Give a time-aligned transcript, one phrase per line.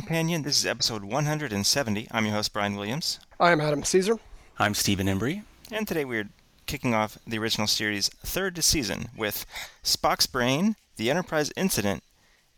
[0.00, 0.42] Companion.
[0.42, 2.08] This is episode 170.
[2.10, 3.18] I'm your host, Brian Williams.
[3.40, 4.18] I'm Adam Caesar.
[4.58, 5.42] I'm Stephen Embry.
[5.72, 6.28] And today we're
[6.66, 9.46] kicking off the original series' third season with
[9.82, 12.02] Spock's Brain, The Enterprise Incident,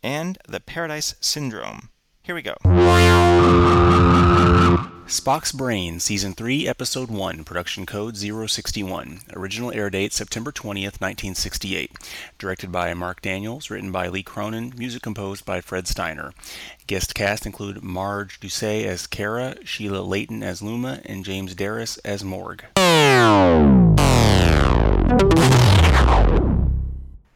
[0.02, 1.90] and The Paradise Syndrome.
[2.24, 2.56] Here we go.
[5.08, 9.20] Spock's Brain, Season 3, Episode 1, Production Code 061.
[9.32, 11.92] Original air date September 20th, 1968.
[12.38, 16.34] Directed by Marc Daniels, written by Lee Cronin, music composed by Fred Steiner.
[16.86, 22.22] Guest cast include Marj Dusay as Kara, Sheila Leighton as Luma, and James Daris as
[22.22, 22.66] Morg.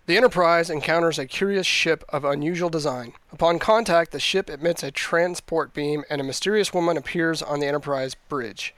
[0.06, 3.12] The Enterprise encounters a curious ship of unusual design.
[3.30, 7.68] Upon contact, the ship emits a transport beam and a mysterious woman appears on the
[7.68, 8.74] Enterprise bridge.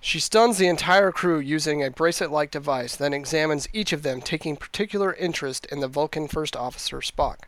[0.00, 4.20] She stuns the entire crew using a bracelet like device, then examines each of them,
[4.20, 7.44] taking particular interest in the Vulcan first officer, Spock.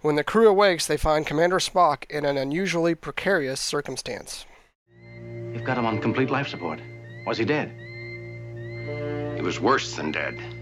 [0.00, 4.46] When the crew awakes, they find Commander Spock in an unusually precarious circumstance.
[5.52, 6.80] You've got him on complete life support.
[7.26, 7.70] Was he dead?
[9.36, 10.55] He was worse than dead.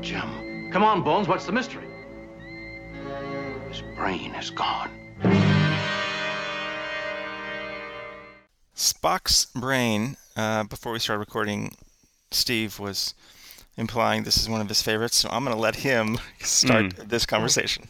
[0.00, 1.86] Jim, Come on, Bones, what's the mystery?
[3.68, 4.90] his brain is gone.
[8.74, 11.74] Spock's Brain, uh, before we started recording,
[12.30, 13.14] Steve was
[13.76, 17.26] implying this is one of his favorites, so I'm going to let him start this
[17.26, 17.88] conversation.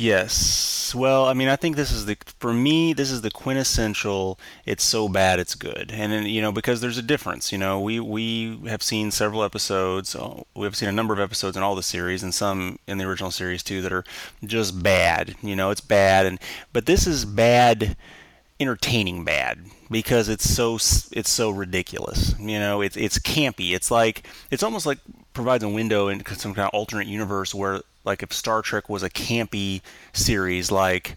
[0.00, 0.94] Yes.
[0.94, 4.84] Well, I mean, I think this is the for me this is the quintessential it's
[4.84, 5.90] so bad it's good.
[5.92, 10.14] And you know, because there's a difference, you know, we we have seen several episodes,
[10.14, 13.06] uh, we've seen a number of episodes in all the series and some in the
[13.06, 14.04] original series too that are
[14.44, 15.34] just bad.
[15.42, 16.38] You know, it's bad and
[16.72, 17.96] but this is bad
[18.60, 19.58] entertaining bad
[19.90, 22.34] because it's so it's so ridiculous.
[22.38, 23.72] You know, it's it's campy.
[23.72, 24.98] It's like it's almost like
[25.38, 29.04] provides a window into some kind of alternate universe where like if Star Trek was
[29.04, 29.82] a campy
[30.12, 31.16] series like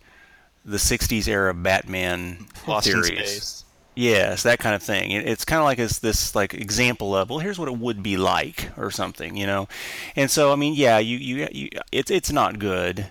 [0.64, 3.08] the 60s era Batman Lost series.
[3.08, 3.66] space.
[3.96, 5.10] Yes, that kind of thing.
[5.10, 8.04] It, it's kind of like it's this like example of well, here's what it would
[8.04, 9.68] be like or something, you know.
[10.16, 13.08] And so I mean, yeah, you you, you it's it's not good,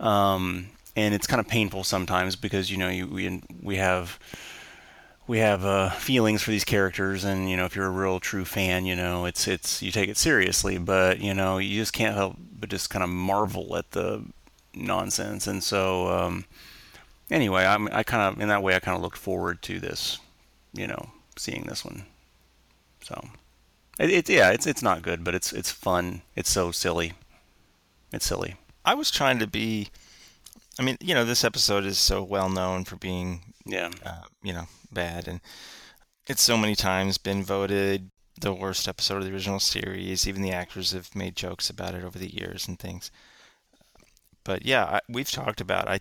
[0.00, 4.18] um, and it's kind of painful sometimes because you know you we we have
[5.32, 8.44] we have uh, feelings for these characters, and you know if you're a real true
[8.44, 12.14] fan, you know it's it's you take it seriously, but you know you just can't
[12.14, 14.22] help but just kind of marvel at the
[14.74, 16.08] nonsense, and so.
[16.08, 16.44] Um,
[17.30, 20.18] anyway, I'm, I kind of in that way I kind of looked forward to this,
[20.74, 22.04] you know, seeing this one.
[23.00, 23.28] So,
[23.98, 26.20] it, it's yeah, it's it's not good, but it's it's fun.
[26.36, 27.14] It's so silly.
[28.12, 28.56] It's silly.
[28.84, 29.88] I was trying to be.
[30.78, 33.90] I mean, you know, this episode is so well known for being, Yeah.
[34.04, 35.40] uh, you know, bad, and
[36.26, 38.10] it's so many times been voted
[38.40, 40.26] the worst episode of the original series.
[40.26, 43.10] Even the actors have made jokes about it over the years and things.
[44.44, 45.88] But yeah, I, we've talked about.
[45.88, 46.00] I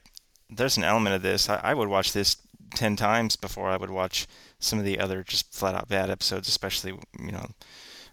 [0.49, 1.49] there's an element of this.
[1.49, 2.37] I, I would watch this
[2.75, 4.27] ten times before I would watch
[4.59, 6.47] some of the other just flat out bad episodes.
[6.47, 7.47] Especially, you know,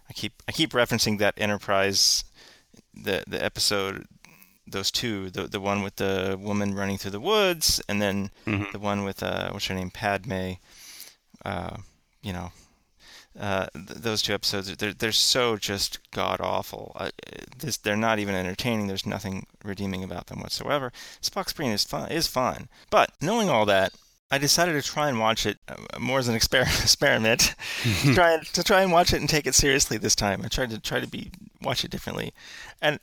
[0.09, 2.23] I keep I keep referencing that Enterprise,
[2.93, 4.05] the the episode
[4.71, 8.71] those two, the the one with the woman running through the woods, and then Mhm.
[8.71, 10.53] the one with uh, what's her name, Padme.
[11.45, 11.77] Uh,
[12.21, 12.51] you know,
[13.39, 16.91] uh, th- those two episodes, they're they're so just god awful.
[16.95, 17.09] Uh,
[17.57, 18.87] this they're not even entertaining.
[18.87, 20.91] There's nothing redeeming about them whatsoever.
[21.21, 23.93] Spock's Brain is fun, is fun, but knowing all that.
[24.31, 27.55] I decided to try and watch it uh, more as an exper- experiment,
[28.03, 30.43] to try and to try and watch it and take it seriously this time.
[30.45, 31.31] I tried to try to be
[31.63, 32.31] watch it differently,
[32.79, 32.99] and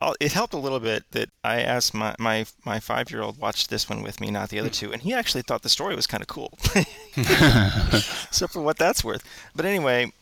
[0.00, 3.38] Oh, it helped a little bit that I asked my my, my five year old
[3.38, 4.74] watch this one with me, not the other hmm.
[4.74, 6.58] two, and he actually thought the story was kind of cool.
[8.30, 9.24] so for what that's worth.
[9.54, 10.12] But anyway,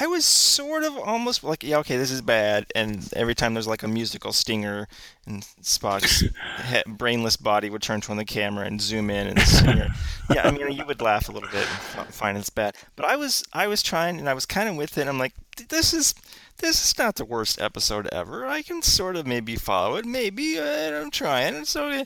[0.00, 2.66] I was sort of almost like, yeah, okay, this is bad.
[2.74, 4.88] And every time there's like a musical stinger,
[5.26, 6.20] and Spock's
[6.66, 9.88] he- brainless body would turn to on the camera and zoom in and stinger.
[10.30, 12.74] yeah, I mean, you would laugh a little bit and f- find it's bad.
[12.96, 15.06] But I was I was trying, and I was kind of with it.
[15.06, 15.34] I'm like,
[15.68, 16.14] this is
[16.58, 18.46] this is not the worst episode ever.
[18.46, 20.58] I can sort of maybe follow it, maybe.
[20.58, 21.54] Uh, I'm trying.
[21.54, 22.04] And so,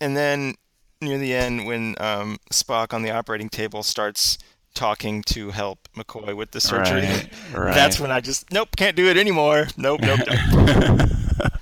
[0.00, 0.54] and then
[1.00, 4.38] near the end, when um, Spock on the operating table starts
[4.74, 7.74] talking to help McCoy with the surgery, Right, right.
[7.74, 9.66] that's when I just nope, can't do it anymore.
[9.76, 10.20] Nope, nope,
[10.52, 11.10] nope.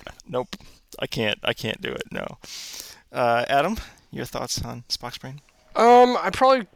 [0.28, 0.56] nope.
[0.98, 1.38] I can't.
[1.42, 2.04] I can't do it.
[2.10, 2.26] No.
[3.10, 3.76] Uh, Adam,
[4.10, 5.40] your thoughts on Spock's brain?
[5.74, 6.66] Um, I probably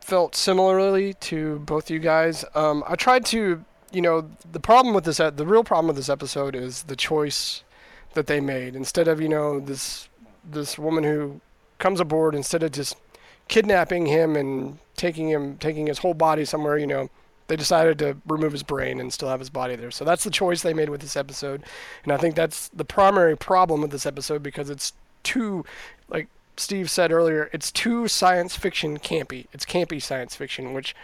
[0.00, 2.44] felt similarly to both you guys.
[2.54, 6.08] Um, I tried to, you know, the problem with this, the real problem with this
[6.08, 7.62] episode is the choice
[8.14, 8.74] that they made.
[8.74, 10.08] Instead of, you know, this
[10.50, 11.40] this woman who
[11.78, 12.96] comes aboard, instead of just
[13.48, 17.10] kidnapping him and taking him, taking his whole body somewhere, you know,
[17.48, 19.90] they decided to remove his brain and still have his body there.
[19.90, 21.62] So that's the choice they made with this episode,
[22.04, 24.92] and I think that's the primary problem with this episode because it's
[25.22, 25.64] too,
[26.08, 29.46] like Steve said earlier, it's too science fiction campy.
[29.52, 30.94] It's campy science fiction, which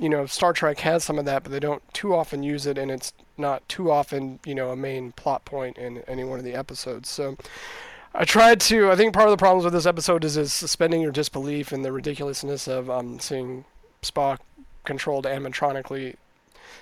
[0.00, 2.78] you know, Star Trek has some of that, but they don't too often use it,
[2.78, 6.44] and it's not too often, you know, a main plot point in any one of
[6.44, 7.10] the episodes.
[7.10, 7.36] So
[8.14, 8.90] I tried to.
[8.90, 11.82] I think part of the problems with this episode is is suspending your disbelief in
[11.82, 13.66] the ridiculousness of um, seeing
[14.02, 14.38] Spock
[14.84, 16.16] controlled animatronically.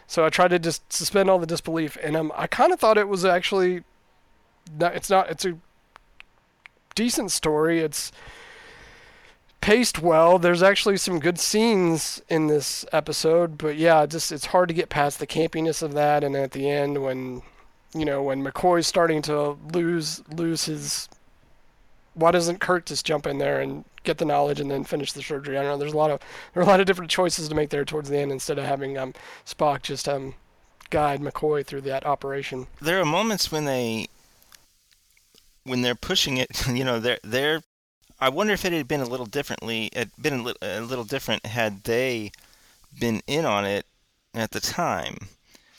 [0.07, 2.97] So I tried to just suspend all the disbelief, and um, I kind of thought
[2.97, 3.83] it was actually.
[4.79, 5.29] Not, it's not.
[5.29, 5.59] It's a
[6.95, 7.81] decent story.
[7.81, 8.13] It's
[9.69, 10.39] paced well.
[10.39, 14.89] There's actually some good scenes in this episode, but yeah, just it's hard to get
[14.89, 16.25] past the campiness of that.
[16.25, 17.43] And at the end, when
[17.95, 21.11] you know when McCoy's starting to lose lose his,
[22.15, 25.21] why doesn't Kirk just jump in there and get the knowledge and then finish the
[25.21, 25.59] surgery?
[25.59, 25.77] I don't know.
[25.77, 26.21] There's a lot of
[26.55, 28.65] there are a lot of different choices to make there towards the end instead of
[28.65, 29.13] having um
[29.45, 30.35] Spock just um
[30.89, 32.69] guide McCoy through that operation.
[32.81, 34.07] There are moments when they
[35.65, 37.61] when they're pushing it, you know, they're they're
[38.21, 41.05] I wonder if it had been a little differently, had been a little, a little
[41.05, 42.33] different had they
[42.99, 43.87] been in on it
[44.35, 45.29] at the time.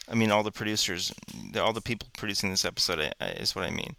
[0.09, 1.13] I mean, all the producers,
[1.59, 3.95] all the people producing this episode is what I mean.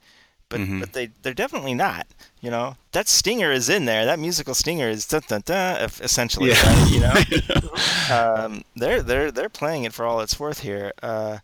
[0.49, 0.81] But mm-hmm.
[0.81, 2.09] but they they're definitely not.
[2.41, 4.05] You know, that stinger is in there.
[4.05, 5.87] That musical stinger is da da da.
[6.01, 6.67] Essentially, yeah.
[6.67, 7.01] right, you
[8.11, 10.93] know, um, they're they're they're playing it for all it's worth here.
[11.03, 11.39] Uh,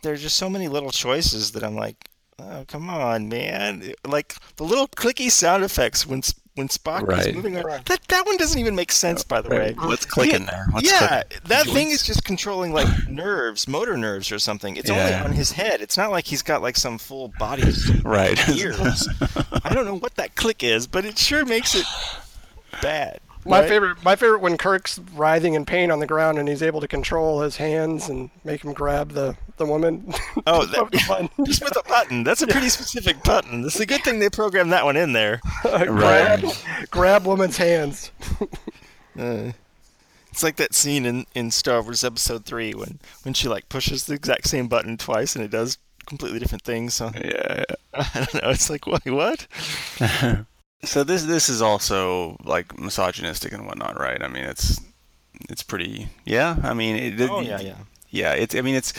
[0.00, 2.08] there's just so many little choices that I'm like,
[2.40, 3.94] Oh, come on, man!
[4.06, 6.22] Like the little clicky sound effects when
[6.54, 7.28] when Spock right.
[7.28, 7.86] is moving around.
[7.86, 9.74] That that one doesn't even make sense, by the way.
[9.78, 10.66] What's clicking there?
[10.70, 11.48] What's yeah, clicking?
[11.48, 14.76] that thing is just controlling like nerves, motor nerves, or something.
[14.76, 14.98] It's yeah.
[14.98, 15.80] only on his head.
[15.80, 17.72] It's not like he's got like some full body
[18.04, 19.08] right ears.
[19.64, 21.86] I don't know what that click is, but it sure makes it
[22.82, 23.20] bad.
[23.48, 23.68] My right?
[23.68, 26.88] favorite, my favorite when Kirk's writhing in pain on the ground and he's able to
[26.88, 30.12] control his hands and make him grab the, the woman.
[30.46, 32.24] Oh, that, just with a button.
[32.24, 33.64] That's a pretty specific button.
[33.64, 35.40] It's a good thing they programmed that one in there.
[35.62, 36.42] grab,
[36.90, 38.10] grab woman's hands.
[39.18, 39.52] uh,
[40.30, 44.06] it's like that scene in, in Star Wars Episode Three when when she like pushes
[44.06, 46.94] the exact same button twice and it does completely different things.
[46.94, 47.76] So yeah, yeah.
[47.92, 48.50] I don't know.
[48.50, 49.46] It's like wait, what?
[50.84, 54.22] So this this is also like misogynistic and whatnot, right?
[54.22, 54.80] I mean, it's
[55.48, 56.08] it's pretty.
[56.24, 57.76] Yeah, I mean, it, oh yeah, yeah,
[58.10, 58.32] yeah.
[58.32, 58.92] It's I mean, it's.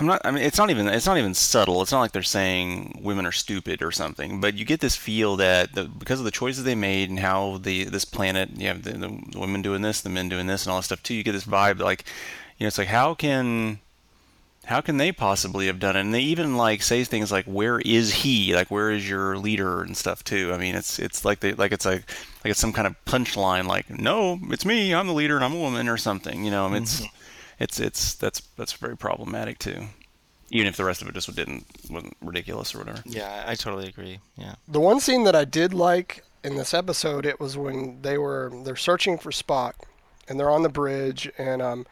[0.00, 0.20] I'm not.
[0.24, 0.88] I mean, it's not even.
[0.88, 1.82] It's not even subtle.
[1.82, 4.40] It's not like they're saying women are stupid or something.
[4.40, 7.58] But you get this feel that the, because of the choices they made and how
[7.58, 10.72] the this planet, you have the, the women doing this, the men doing this, and
[10.72, 11.14] all this stuff too.
[11.14, 12.04] You get this vibe like,
[12.56, 13.80] you know, it's like how can
[14.68, 16.00] how can they possibly have done it?
[16.00, 18.54] And they even like say things like, "Where is he?
[18.54, 20.52] Like, where is your leader?" and stuff too.
[20.52, 22.04] I mean, it's it's like they like it's like
[22.44, 24.94] like it's some kind of punchline, like, "No, it's me.
[24.94, 26.44] I'm the leader, and I'm a woman," or something.
[26.44, 27.16] You know, I mean, it's mm-hmm.
[27.58, 29.84] it's it's that's that's very problematic too.
[30.50, 33.02] Even if the rest of it just didn't wasn't ridiculous or whatever.
[33.06, 34.20] Yeah, I totally agree.
[34.36, 34.56] Yeah.
[34.66, 38.52] The one scene that I did like in this episode, it was when they were
[38.64, 39.72] they're searching for Spock,
[40.28, 41.86] and they're on the bridge, and um,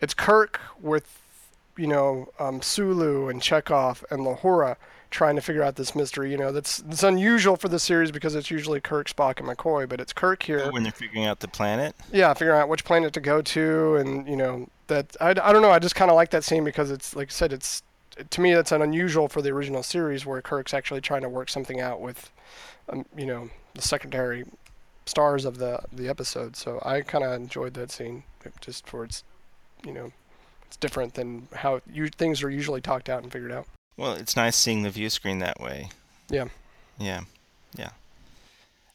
[0.00, 1.27] it's Kirk with
[1.78, 4.76] you know, um, Sulu and Chekov and Uhura
[5.10, 6.30] trying to figure out this mystery.
[6.30, 9.88] You know, that's it's unusual for the series because it's usually Kirk, Spock, and McCoy,
[9.88, 10.70] but it's Kirk here.
[10.70, 11.94] When they're figuring out the planet.
[12.12, 15.62] Yeah, figuring out which planet to go to, and you know that I, I don't
[15.62, 15.70] know.
[15.70, 17.82] I just kind of like that scene because it's like I said, it's
[18.30, 21.48] to me that's an unusual for the original series where Kirk's actually trying to work
[21.48, 22.30] something out with,
[22.88, 24.44] um, you know, the secondary
[25.06, 26.56] stars of the the episode.
[26.56, 28.24] So I kind of enjoyed that scene
[28.60, 29.24] just for its,
[29.84, 30.12] you know,
[30.68, 33.66] it's different than how you, things are usually talked out and figured out.
[33.96, 35.88] Well, it's nice seeing the view screen that way.
[36.28, 36.44] Yeah.
[36.98, 37.22] Yeah.
[37.76, 37.90] Yeah.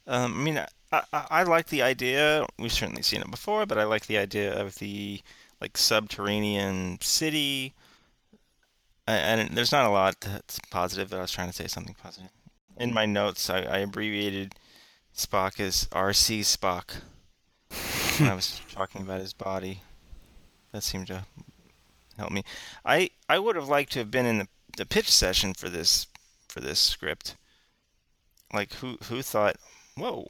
[0.06, 0.58] Um, I mean,
[0.92, 2.46] I, I, I like the idea.
[2.58, 5.20] We've certainly seen it before, but I like the idea of the
[5.60, 7.74] like subterranean city.
[9.06, 12.30] And there's not a lot that's positive, but I was trying to say something positive.
[12.78, 14.54] In my notes, I, I abbreviated
[15.14, 17.00] Spock as RC Spock
[18.20, 19.80] when I was talking about his body.
[20.72, 21.26] That seemed to
[22.18, 22.44] help me.
[22.84, 26.06] I I would have liked to have been in the, the pitch session for this
[26.48, 27.36] for this script.
[28.52, 29.56] Like who who thought,
[29.96, 30.28] whoa,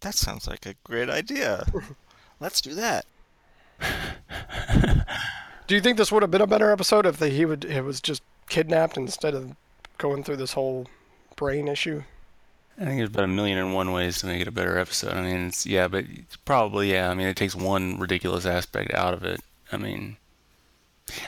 [0.00, 1.66] that sounds like a great idea.
[2.40, 3.06] Let's do that.
[5.66, 7.82] do you think this would have been a better episode if the, he would it
[7.82, 9.56] was just kidnapped instead of
[9.98, 10.86] going through this whole
[11.36, 12.02] brain issue?
[12.78, 15.12] I think there's about a million and one ways to make it a better episode.
[15.12, 16.04] I mean, it's yeah, but
[16.44, 17.08] probably yeah.
[17.08, 19.40] I mean, it takes one ridiculous aspect out of it.
[19.70, 20.16] I mean,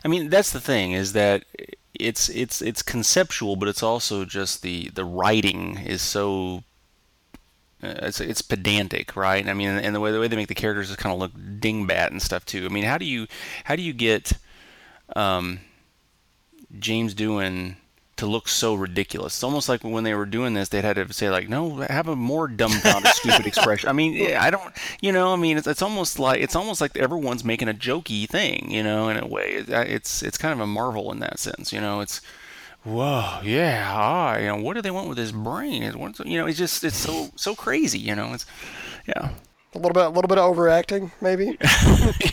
[0.04, 1.44] I mean, that's the thing is that
[1.94, 6.64] it's it's it's conceptual, but it's also just the the writing is so
[7.82, 9.46] Uh, It's it's pedantic, right?
[9.46, 11.32] I mean, and the way the way they make the characters just kind of look
[11.34, 12.64] dingbat and stuff too.
[12.64, 13.26] I mean, how do you
[13.64, 14.32] how do you get
[15.14, 15.60] um,
[16.78, 17.76] James Doohan
[18.16, 19.36] to look so ridiculous?
[19.36, 22.08] It's almost like when they were doing this, they'd had to say like, no, have
[22.08, 23.88] a more dumbfounded, stupid expression.
[23.88, 26.80] I mean, yeah, I don't, you know, I mean, it's, it's almost like it's almost
[26.80, 29.52] like everyone's making a jokey thing, you know, in a way.
[29.54, 32.00] It- It's it's kind of a marvel in that sense, you know.
[32.00, 32.20] It's
[32.84, 35.82] whoa, yeah, ah, you know, what do they want with his brain?
[35.82, 38.32] Is what, you know, it's just it's so so crazy, you know.
[38.32, 38.46] It's
[39.08, 39.30] yeah,
[39.74, 41.56] A little bit, a little bit of overacting, maybe.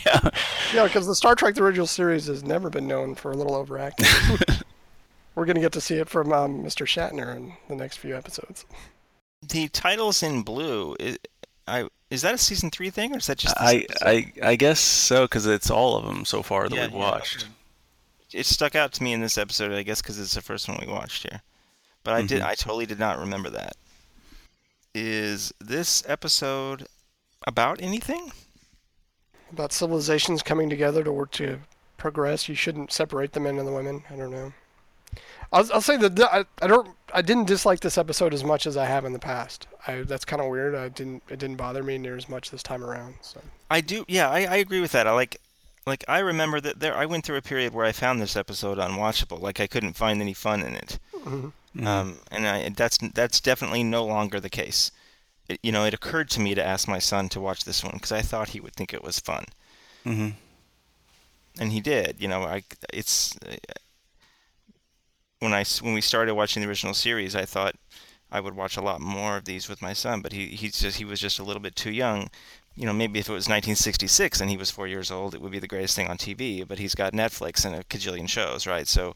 [0.06, 0.30] yeah,
[0.72, 3.54] yeah, because the Star Trek the original series has never been known for a little
[3.54, 4.06] overacting.
[5.34, 6.86] We're gonna get to see it from um, Mr.
[6.86, 8.64] Shatner in the next few episodes.
[9.42, 10.96] The titles in blue.
[11.00, 11.18] Is,
[11.66, 13.56] I is that a season three thing or is that just?
[13.58, 14.06] This I?
[14.42, 16.98] I I guess so because it's all of them so far that Yeah, we've yeah.
[16.98, 17.46] watched.
[18.32, 20.78] It stuck out to me in this episode, I guess, because it's the first one
[20.84, 21.40] we watched here.
[22.02, 22.42] But I did.
[22.42, 22.46] Mhm.
[22.46, 23.76] I totally did not remember that.
[24.94, 26.86] Is this episode
[27.46, 28.32] about anything?
[29.52, 31.60] About civilizations coming together to work to
[31.96, 32.48] progress.
[32.48, 34.04] You shouldn't separate the men and the women.
[34.10, 34.52] I don't know.
[35.52, 38.76] I'll, I'll say that I, I don't I didn't dislike this episode as much as
[38.76, 39.66] I have in the past.
[39.86, 40.74] I that's kind of weird.
[40.74, 43.16] I didn't it didn't bother me near as much this time around.
[43.20, 44.04] So I do.
[44.08, 45.06] Yeah, I, I agree with that.
[45.06, 45.40] I like.
[45.86, 48.78] Like I remember that there, I went through a period where I found this episode
[48.78, 49.38] unwatchable.
[49.38, 50.98] Like I couldn't find any fun in it.
[51.14, 51.86] Mm-hmm.
[51.86, 54.90] Um, and I, that's that's definitely no longer the case.
[55.46, 57.92] It, you know, it occurred to me to ask my son to watch this one
[57.96, 59.44] because I thought he would think it was fun,
[60.04, 60.30] hmm
[61.58, 62.16] and he did.
[62.18, 63.56] You know, I it's uh,
[65.44, 67.76] when I when we started watching the original series, I thought
[68.32, 70.96] I would watch a lot more of these with my son, but he he just
[70.96, 72.30] he was just a little bit too young.
[72.74, 75.52] You know, maybe if it was 1966 and he was four years old, it would
[75.52, 76.66] be the greatest thing on TV.
[76.66, 78.88] But he's got Netflix and a cajillion shows, right?
[78.88, 79.14] So,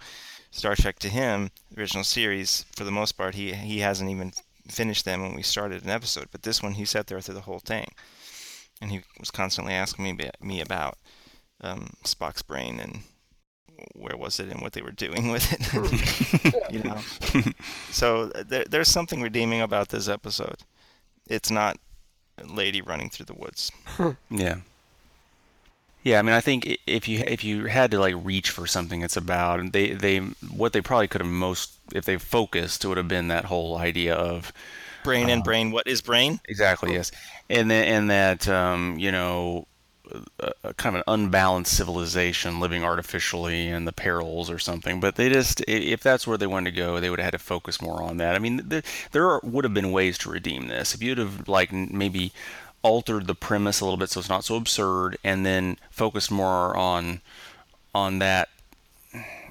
[0.52, 4.32] Star Trek to him, the original series, for the most part, he he hasn't even
[4.68, 6.28] finished them when we started an episode.
[6.30, 7.88] But this one, he sat there through the whole thing,
[8.80, 10.98] and he was constantly asking me me about
[11.62, 13.00] um, Spock's brain and
[13.94, 16.70] where was it and what they were doing with it.
[16.72, 16.98] you know,
[17.90, 20.58] so uh, there, there's something redeeming about this episode.
[21.28, 21.78] It's not
[22.38, 23.70] a lady running through the woods.
[24.30, 24.58] Yeah.
[26.04, 29.02] Yeah, I mean, I think if you if you had to like reach for something
[29.02, 32.96] it's about, and they they what they probably could have most if they focused would
[32.96, 34.52] have been that whole idea of
[35.04, 35.70] Brain and brain.
[35.70, 36.40] What is brain?
[36.48, 37.10] exactly yes,
[37.48, 39.66] and then and that um, you know
[40.40, 45.00] a, a kind of an unbalanced civilization living artificially and the perils or something.
[45.00, 47.38] But they just, if that's where they wanted to go, they would have had to
[47.38, 48.34] focus more on that.
[48.34, 51.48] I mean, there there are, would have been ways to redeem this if you'd have
[51.48, 52.32] like maybe
[52.82, 56.76] altered the premise a little bit so it's not so absurd and then focused more
[56.76, 57.20] on
[57.92, 58.48] on that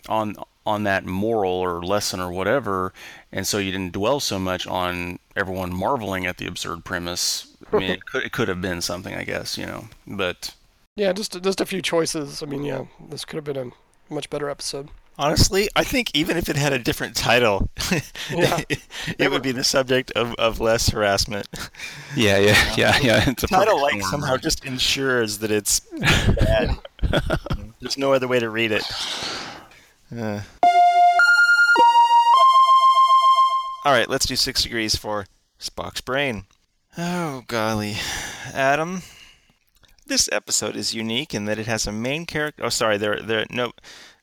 [0.07, 0.35] on
[0.67, 2.93] on that moral or lesson or whatever
[3.31, 7.77] and so you didn't dwell so much on everyone marveling at the absurd premise i
[7.79, 10.53] mean it could, it could have been something i guess you know but
[10.97, 12.41] yeah, just just a few choices.
[12.41, 14.89] I mean, yeah, this could have been a much better episode.
[15.19, 17.69] Honestly, I think even if it had a different title,
[18.31, 18.61] Yeah.
[19.19, 21.47] it would be the subject of, of less harassment.
[22.15, 25.81] yeah yeah yeah yeah it's a title perfect like storm, somehow just ensures that it's
[26.39, 26.71] bad.
[27.79, 28.83] There's no other way to read it.
[30.11, 30.41] All
[33.93, 35.25] right, let's do six degrees for
[35.59, 36.45] Spock's brain.
[36.97, 37.97] Oh golly,
[38.53, 39.01] Adam.
[40.05, 42.63] This episode is unique in that it has a main character.
[42.63, 43.73] Oh, sorry, there, there, no.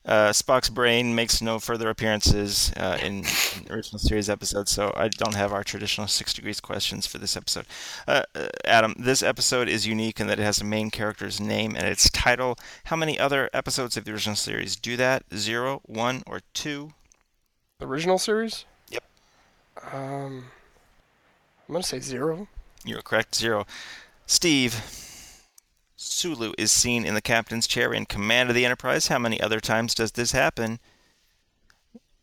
[0.05, 5.07] Uh, Spock's brain makes no further appearances uh, in, in original series episodes, so I
[5.07, 7.65] don't have our traditional six degrees questions for this episode.
[8.07, 11.75] Uh, uh, Adam, this episode is unique in that it has a main character's name
[11.75, 12.55] and its title.
[12.85, 15.23] How many other episodes of the original series do that?
[15.33, 16.93] Zero, one, or two?
[17.79, 18.65] The original series.
[18.89, 19.03] Yep.
[19.91, 20.45] Um,
[21.67, 22.47] I'm gonna say zero.
[22.83, 23.65] You're correct, zero.
[24.27, 24.75] Steve,
[25.95, 29.07] Sulu is seen in the captain's chair in command of the Enterprise.
[29.07, 30.79] How many other times does this happen?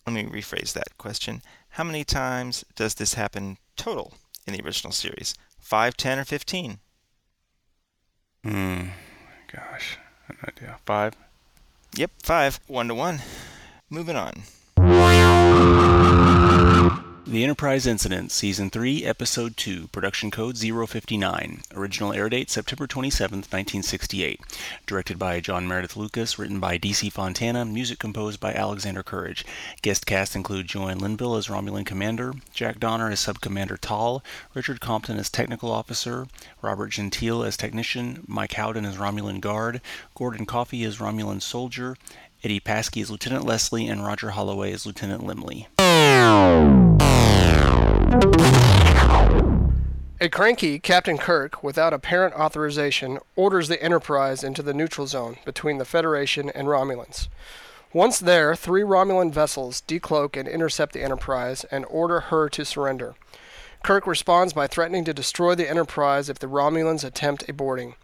[0.06, 1.42] Let me rephrase that question.
[1.70, 4.14] How many times does this happen total
[4.46, 5.34] in the original series?
[5.58, 6.78] 5, 10, or 15?
[8.44, 8.82] Hmm.
[9.52, 9.98] gosh
[10.28, 11.14] no idea five
[11.94, 12.60] Yep, 5.
[12.68, 13.20] 1 to 1.
[13.90, 14.32] Moving on.
[17.24, 21.62] The Enterprise Incident, Season 3, Episode 2, Production Code 059.
[21.72, 24.40] Original air date September 27, 1968.
[24.86, 27.10] Directed by John Meredith Lucas, written by D.C.
[27.10, 29.44] Fontana, music composed by Alexander Courage.
[29.82, 35.16] Guest cast include Joanne Linville as Romulan Commander, Jack Donner as Subcommander Tal, Richard Compton
[35.16, 36.26] as Technical Officer,
[36.60, 39.80] Robert Gentile as Technician, Mike Howden as Romulan Guard,
[40.16, 41.96] Gordon Coffey as Romulan Soldier,
[42.42, 45.68] Eddie Paskey as Lieutenant Leslie, and Roger Holloway as Lieutenant Lemli.
[50.20, 55.78] A cranky Captain Kirk, without apparent authorization, orders the Enterprise into the neutral zone between
[55.78, 57.28] the Federation and Romulans.
[57.92, 63.14] Once there, three Romulan vessels decloak and intercept the Enterprise and order her to surrender.
[63.82, 67.94] Kirk responds by threatening to destroy the Enterprise if the Romulans attempt a boarding.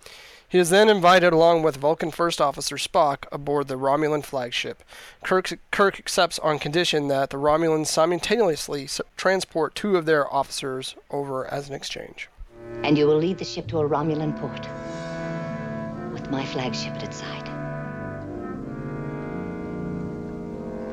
[0.51, 4.83] He is then invited along with Vulcan First Officer Spock aboard the Romulan flagship.
[5.23, 8.89] Kirk, Kirk accepts on condition that the Romulans simultaneously
[9.19, 12.31] transport two of their officers over as an exchange.
[12.83, 14.67] And you will lead the ship to a Romulan port.
[16.15, 17.47] With my flagship at its side.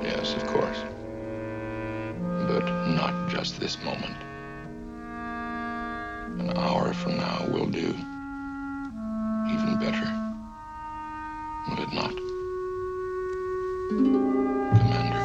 [0.04, 0.80] Yes, of course.
[2.48, 4.18] But not just this moment.
[6.42, 7.96] An hour from now will do.
[9.48, 10.08] Even better.
[11.70, 12.16] Will it not?
[14.80, 15.24] Commander.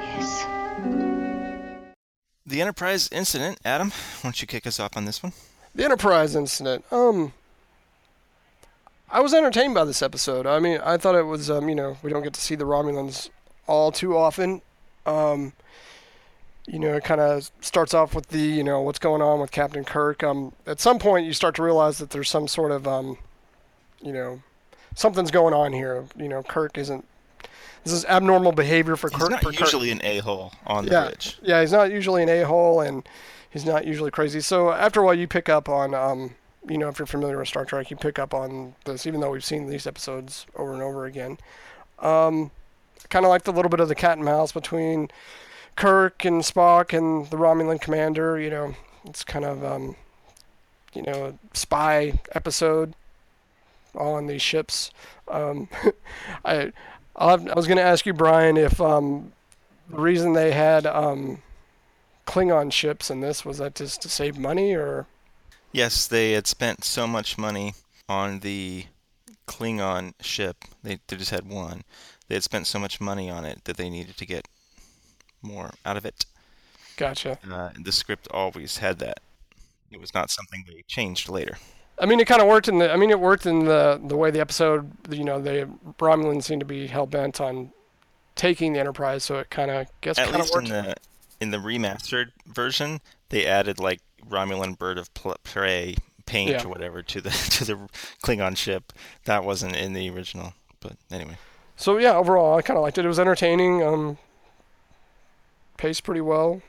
[0.00, 0.46] Yes.
[2.46, 3.90] The Enterprise incident, Adam.
[3.90, 5.32] Why don't you kick us off on this one?
[5.74, 6.84] The Enterprise incident.
[6.92, 7.32] Um,
[9.10, 10.46] I was entertained by this episode.
[10.46, 11.50] I mean, I thought it was.
[11.50, 13.28] Um, you know, we don't get to see the Romulans
[13.66, 14.62] all too often.
[15.04, 15.52] Um,
[16.66, 19.50] you know, it kind of starts off with the, you know, what's going on with
[19.50, 20.22] Captain Kirk.
[20.22, 23.18] Um, at some point, you start to realize that there's some sort of, um,
[24.00, 24.42] you know,
[24.94, 26.04] something's going on here.
[26.16, 27.04] You know, Kirk isn't.
[27.84, 29.20] This is abnormal behavior for Kirk.
[29.20, 29.60] He's not for Kirk.
[29.60, 31.38] usually an a-hole on the yeah, bridge.
[31.42, 33.08] Yeah, he's not usually an a-hole, and
[33.48, 34.40] he's not usually crazy.
[34.40, 36.34] So after a while, you pick up on, um,
[36.68, 39.30] you know, if you're familiar with Star Trek, you pick up on this, even though
[39.30, 41.38] we've seen these episodes over and over again.
[42.00, 42.50] Um,
[43.08, 45.10] kind of like the little bit of the cat and mouse between
[45.80, 48.38] Kirk and Spock and the Romulan commander.
[48.38, 48.74] You know,
[49.06, 49.96] it's kind of, um,
[50.92, 52.92] you know, a spy episode
[53.94, 54.90] all on these ships.
[55.26, 55.70] Um,
[56.44, 56.72] I,
[57.16, 59.32] I'll I was going to ask you, Brian, if um,
[59.88, 61.42] the reason they had um,
[62.26, 65.06] Klingon ships in this was that just to save money, or
[65.72, 67.72] Yes, they had spent so much money
[68.06, 68.84] on the
[69.48, 70.58] Klingon ship.
[70.82, 71.84] They, they just had one.
[72.28, 74.46] They had spent so much money on it that they needed to get
[75.42, 76.26] more out of it.
[76.96, 77.38] gotcha.
[77.50, 79.20] Uh, the script always had that.
[79.90, 81.58] It was not something they changed later.
[81.98, 82.90] I mean, it kind of worked in the.
[82.92, 84.90] I mean, it worked in the the way the episode.
[85.10, 87.72] You know, the Romulans seem to be hell bent on
[88.36, 90.94] taking the Enterprise, so it kind of gets At kind of least in the
[91.40, 93.00] in the remastered version,
[93.30, 95.10] they added like Romulan bird of
[95.44, 96.64] prey paint Yeah.
[96.64, 97.76] or whatever to the to the
[98.22, 98.92] Klingon ship.
[99.24, 100.54] That wasn't in the original.
[100.80, 101.36] But anyway,
[101.76, 103.04] So yeah, overall, I kind of liked it.
[103.04, 103.82] It was entertaining.
[103.82, 104.16] Um,
[105.80, 106.60] paced pretty well.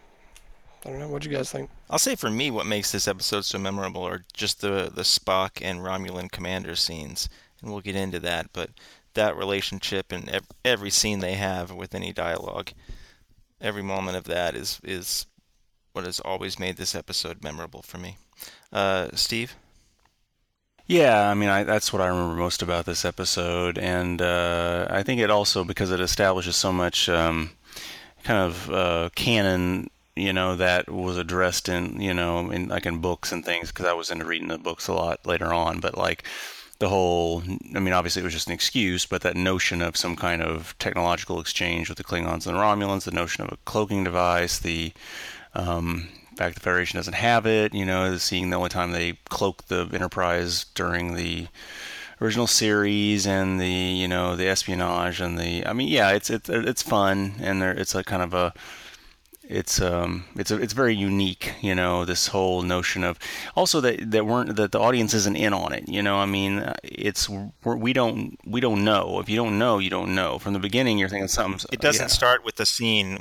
[0.86, 1.10] I don't know.
[1.10, 1.70] What'd you guys think?
[1.90, 5.62] I'll say for me, what makes this episode so memorable are just the the Spock
[5.62, 7.30] and Romulan commander scenes,
[7.62, 8.48] and we'll get into that.
[8.54, 8.72] But
[9.14, 12.72] that relationship and ev- every scene they have with any dialogue,
[13.60, 15.28] every moment of that is is
[15.92, 18.18] what has always made this episode memorable for me.
[18.72, 19.56] Uh, Steve,
[20.88, 25.04] Yeah, I mean, I, that's what I remember most about this episode, and uh, I
[25.04, 27.52] think it also because it establishes so much um,
[28.24, 33.00] kind of uh, canon, you know, that was addressed in, you know, in like in
[33.00, 33.70] books and things.
[33.70, 36.24] Because I was into reading the books a lot later on, but like
[36.80, 37.44] the whole,
[37.76, 40.76] I mean, obviously it was just an excuse, but that notion of some kind of
[40.80, 44.92] technological exchange with the Klingons and the Romulans, the notion of a cloaking device, the
[45.54, 49.68] um, fact the Federation doesn't have it, you know, seeing the only time they cloak
[49.68, 51.48] the Enterprise during the
[52.22, 56.50] original series and the you know the espionage and the I mean yeah it's it's
[56.50, 58.54] it's fun and there it's a kind of a
[59.48, 63.18] it's um it's a, it's very unique you know this whole notion of
[63.56, 66.72] also that that weren't that the audience isn't in on it you know I mean
[66.84, 70.54] it's we're, we don't we don't know if you don't know you don't know from
[70.54, 72.08] the beginning you're thinking something it doesn't yeah.
[72.08, 73.20] start with the scene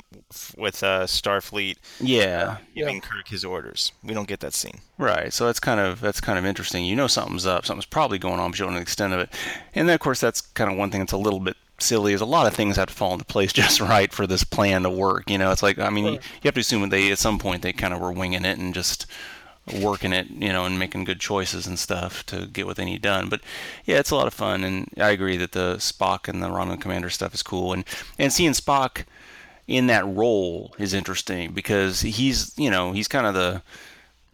[0.57, 3.91] with uh, Starfleet yeah giving Kirk his orders.
[4.03, 4.79] We don't get that scene.
[4.97, 5.33] Right.
[5.33, 6.85] So that's kind of that's kind of interesting.
[6.85, 7.65] You know something's up.
[7.65, 9.29] Something's probably going on, but you don't know the extent of it.
[9.73, 12.13] And then of course that's kind of one thing that's a little bit silly.
[12.13, 14.83] Is a lot of things have to fall into place just right for this plan
[14.83, 15.29] to work.
[15.29, 17.39] You know, it's like I mean you, you have to assume that they at some
[17.39, 19.05] point they kind of were winging it and just
[19.79, 23.01] working it, you know, and making good choices and stuff to get what they need
[23.01, 23.29] done.
[23.29, 23.41] But
[23.85, 26.81] yeah, it's a lot of fun, and I agree that the Spock and the Romulan
[26.81, 27.85] Commander stuff is cool, and
[28.17, 29.05] and seeing Spock
[29.67, 33.61] in that role is interesting because he's you know he's kind of the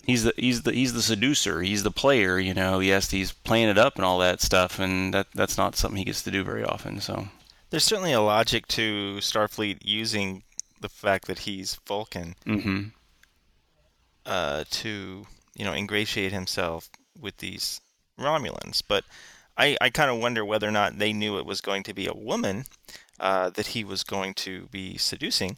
[0.05, 1.61] he's the he's the he's the seducer.
[1.61, 2.79] He's the player you know?
[2.79, 6.05] Yes he's playing it up and all that stuff and that that's not something he
[6.05, 7.27] gets to do very often so
[7.69, 10.43] There's certainly a logic to Starfleet using
[10.79, 12.83] the fact that he's Vulcan hmm
[14.25, 15.25] uh, to
[15.55, 17.81] you know ingratiate himself with these
[18.19, 18.83] Romulans.
[18.87, 19.05] But
[19.57, 22.07] I, I kind of wonder whether or not they knew it was going to be
[22.07, 22.65] a woman
[23.19, 25.57] uh, that he was going to be seducing.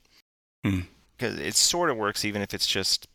[0.63, 0.81] Hmm.
[1.17, 3.07] Because it sort of works even if it's just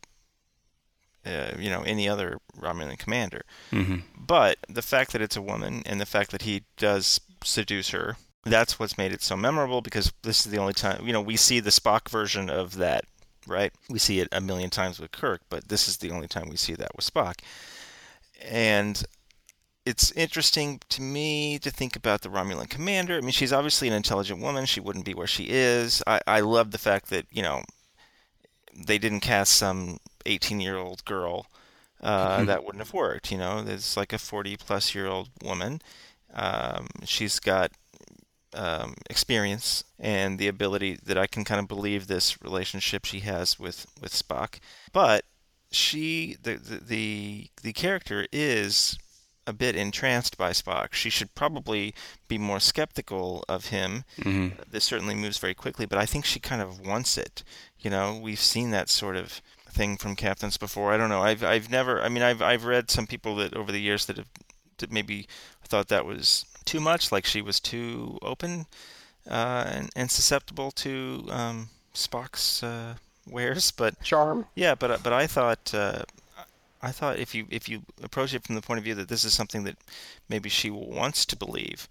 [1.25, 3.41] uh, you know any other Romulan commander.
[3.71, 7.89] hmm But the fact that it's a woman and the fact that he does seduce
[7.89, 11.21] her, that's what's made it so memorable because this is the only time, you know,
[11.21, 13.05] we see the Spock version of that,
[13.47, 13.73] right?
[13.89, 16.55] We see it a million times with Kirk, but this is the only time we
[16.55, 17.41] see that with Spock.
[18.43, 19.03] And
[19.85, 23.17] it's interesting to me to think about the Romulan commander.
[23.17, 24.65] I mean, she's obviously an intelligent woman.
[24.65, 26.03] She wouldn't be where she is.
[26.05, 27.63] I, I love the fact that, you know,
[28.75, 31.47] they didn't cast some 18 year old girl
[32.01, 33.31] uh, that wouldn't have worked.
[33.31, 35.81] You know, there's like a 40 plus year old woman.
[36.33, 37.71] Um, she's got
[38.55, 43.59] um, experience and the ability that I can kind of believe this relationship she has
[43.59, 44.59] with with Spock.
[44.93, 45.25] But
[45.71, 48.97] she, the the the, the character is
[49.47, 50.93] a bit entranced by Spock.
[50.93, 51.93] She should probably
[52.27, 54.03] be more skeptical of him.
[54.21, 57.43] hmm This certainly moves very quickly, but I think she kind of wants it.
[57.79, 60.93] You know, we've seen that sort of thing from captains before.
[60.93, 61.21] I don't know.
[61.21, 62.01] I've I've never.
[62.01, 64.29] I mean, I've I've read some people that over the years that have
[64.77, 65.27] that maybe
[65.63, 68.65] thought that was too much, like she was too open
[69.29, 72.95] uh, and and susceptible to um, Spock's uh,
[73.27, 73.71] wares.
[73.71, 74.45] But Charm.
[74.55, 76.03] yeah, but but I thought uh,
[76.81, 79.23] I thought if you if you approach it from the point of view that this
[79.23, 79.77] is something that
[80.29, 81.87] maybe she wants to believe,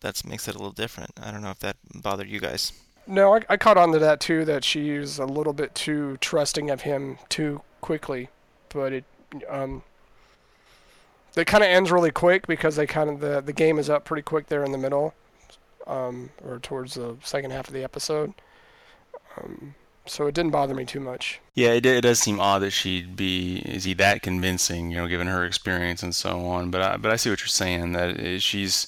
[0.00, 1.12] that makes it a little different.
[1.22, 2.72] I don't know if that bothered you guys.
[3.06, 4.44] No, I, I caught on to that too.
[4.44, 8.28] That she's a little bit too trusting of him too quickly,
[8.68, 9.04] but it
[9.48, 9.82] um.
[11.36, 14.04] It kind of ends really quick because they kind of the the game is up
[14.04, 15.14] pretty quick there in the middle,
[15.86, 18.32] um, or towards the second half of the episode.
[19.36, 19.74] Um,
[20.06, 21.40] so it didn't bother me too much.
[21.54, 25.08] Yeah, it, it does seem odd that she'd be is he that convincing, you know,
[25.08, 26.70] given her experience and so on.
[26.70, 28.86] But I, but I see what you're saying that she's,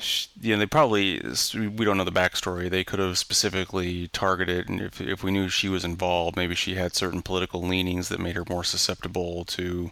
[0.00, 1.20] she, you know, they probably
[1.54, 2.70] we don't know the backstory.
[2.70, 6.74] They could have specifically targeted, and if if we knew she was involved, maybe she
[6.76, 9.90] had certain political leanings that made her more susceptible to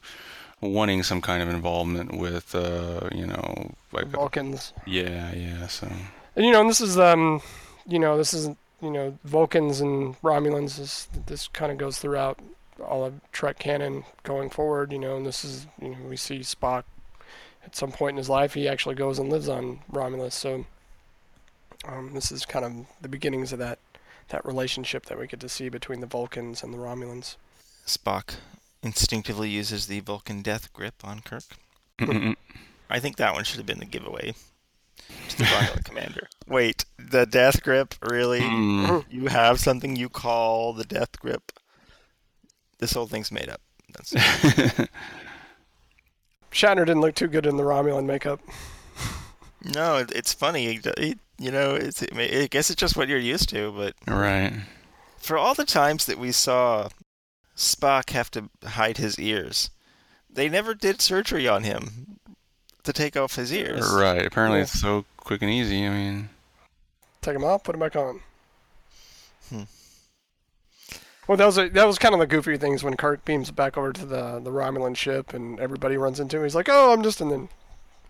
[0.61, 4.73] wanting some kind of involvement with, uh, you know, like Vulcans.
[4.87, 5.67] yeah, yeah.
[5.67, 5.89] So
[6.37, 7.41] And you know, and this is um,
[7.87, 8.49] you know, this is
[8.81, 10.79] you know, Vulcans and Romulans.
[10.79, 12.39] Is, this kind of goes throughout
[12.85, 14.93] all of Trek canon going forward.
[14.93, 16.85] You know, and this is you know we see Spock
[17.65, 20.35] at some point in his life he actually goes and lives on Romulus.
[20.35, 20.65] So
[21.85, 23.79] um, this is kind of the beginnings of that
[24.29, 27.37] that relationship that we get to see between the Vulcans and the Romulans.
[27.87, 28.35] Spock
[28.83, 31.45] instinctively uses the Vulcan death grip on Kirk.
[32.01, 34.35] I think that one should have been the giveaway
[35.29, 36.29] to the Romulan commander.
[36.47, 37.95] Wait, the death grip?
[38.03, 38.41] Really?
[38.41, 39.05] Mm.
[39.11, 41.53] You have something you call the death grip?
[42.79, 43.61] This whole thing's made up.
[43.93, 44.13] That's
[46.53, 48.41] Shatner didn't look too good in the Romulan makeup.
[49.75, 50.75] no, it, it's funny.
[50.75, 52.03] He- he- you know, it's.
[52.03, 53.71] I guess it's just what you're used to.
[53.73, 54.53] But right.
[55.19, 56.89] for all the times that we saw
[57.59, 59.69] Spock have to hide his ears,
[60.31, 62.19] they never did surgery on him
[62.85, 63.85] to take off his ears.
[63.93, 64.25] Right.
[64.25, 64.63] Apparently, Yeah.
[64.63, 65.85] it's so quick and easy.
[65.85, 66.29] I mean,
[67.21, 68.21] Take him off, put him back on.
[69.51, 69.63] Hmm.
[71.27, 73.77] Well, that was a, that was kind of the goofy things when Kirk beams back
[73.77, 76.45] over to the the Romulan ship and everybody runs into him.
[76.45, 77.49] He's like, "Oh, I'm just," and then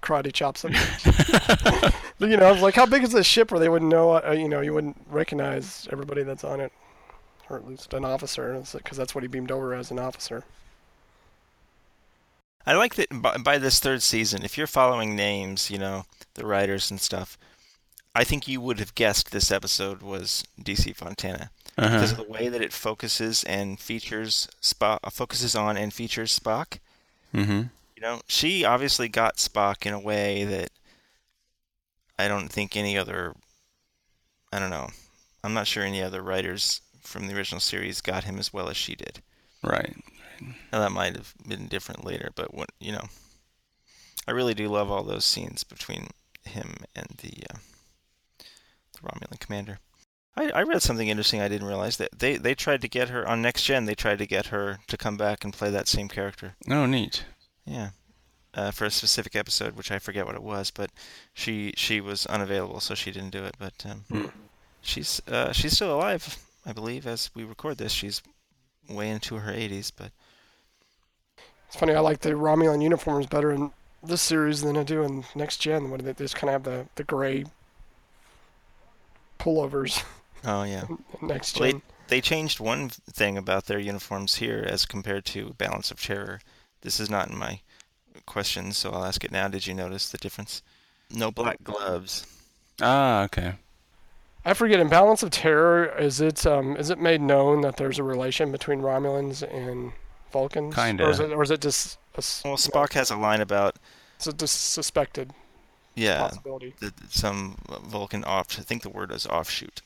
[0.02, 0.72] karate chops him.
[2.20, 4.10] but you know, I was like, "How big is this ship where they wouldn't know?
[4.12, 6.70] Uh, you know, you wouldn't recognize everybody that's on it,
[7.48, 10.44] or at least an officer, because that's what he beamed over as an officer."
[12.66, 16.44] I like that by, by this third season, if you're following names, you know, the
[16.44, 17.38] writers and stuff,
[18.14, 22.20] I think you would have guessed this episode was DC Fontana because uh-huh.
[22.20, 26.78] of the way that it focuses and features Spock, uh, focuses on and features Spock.
[27.32, 27.62] hmm
[27.96, 30.70] You know, she obviously got Spock in a way that
[32.18, 33.34] I don't think any other.
[34.52, 34.88] I don't know.
[35.44, 38.76] I'm not sure any other writers from the original series got him as well as
[38.76, 39.22] she did.
[39.62, 39.96] Right.
[40.72, 43.06] Now that might have been different later, but what you know,
[44.26, 46.08] I really do love all those scenes between
[46.44, 47.58] him and the, uh,
[48.92, 49.78] the Romulan commander.
[50.36, 53.26] I, I read something interesting I didn't realize that they they tried to get her
[53.26, 53.86] on Next Gen.
[53.86, 56.54] They tried to get her to come back and play that same character.
[56.70, 57.24] Oh, neat.
[57.66, 57.90] Yeah,
[58.54, 60.90] uh, for a specific episode, which I forget what it was, but
[61.34, 63.56] she she was unavailable, so she didn't do it.
[63.58, 64.26] But um, Hmm.
[64.80, 66.38] she's uh, she's still alive,
[66.68, 67.92] I believe, as we record this.
[67.92, 68.22] She's
[68.90, 70.12] way into her 80s, but
[71.66, 71.94] It's funny.
[71.94, 75.90] I like the Romulan uniforms better in this series than I do in Next Gen.
[75.90, 77.46] When they just kind of have the the gray
[79.38, 80.04] pullovers.
[80.44, 80.84] oh yeah.
[81.22, 81.82] in Next Well, Gen.
[82.08, 86.40] They changed one thing about their uniforms here as compared to Balance of Terror.
[86.82, 87.60] This is not in my
[88.24, 89.48] questions, so I'll ask it now.
[89.48, 90.62] Did you notice the difference?
[91.10, 92.26] No black gloves.
[92.80, 93.54] Ah, okay.
[94.48, 94.80] I forget.
[94.80, 98.50] In Balance of Terror, is it um is it made known that there's a relation
[98.50, 99.92] between Romulans and
[100.32, 100.74] Vulcans?
[100.74, 101.04] Kinda.
[101.04, 103.16] Or is it, or is it just a, s- Well, you know, Spock has a
[103.16, 103.76] line about
[104.16, 105.32] it's a dis- suspected
[105.94, 106.74] yeah, possibility?
[106.80, 108.58] that some Vulcan off.
[108.58, 109.82] I think the word is offshoot.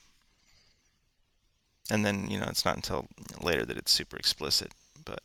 [1.90, 3.08] And then you know it's not until
[3.40, 4.70] later that it's super explicit,
[5.04, 5.20] but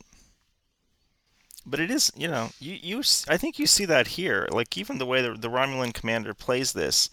[1.64, 4.48] but it is you know you you s- I think you see that here.
[4.50, 7.08] Like even the way the, the Romulan commander plays this,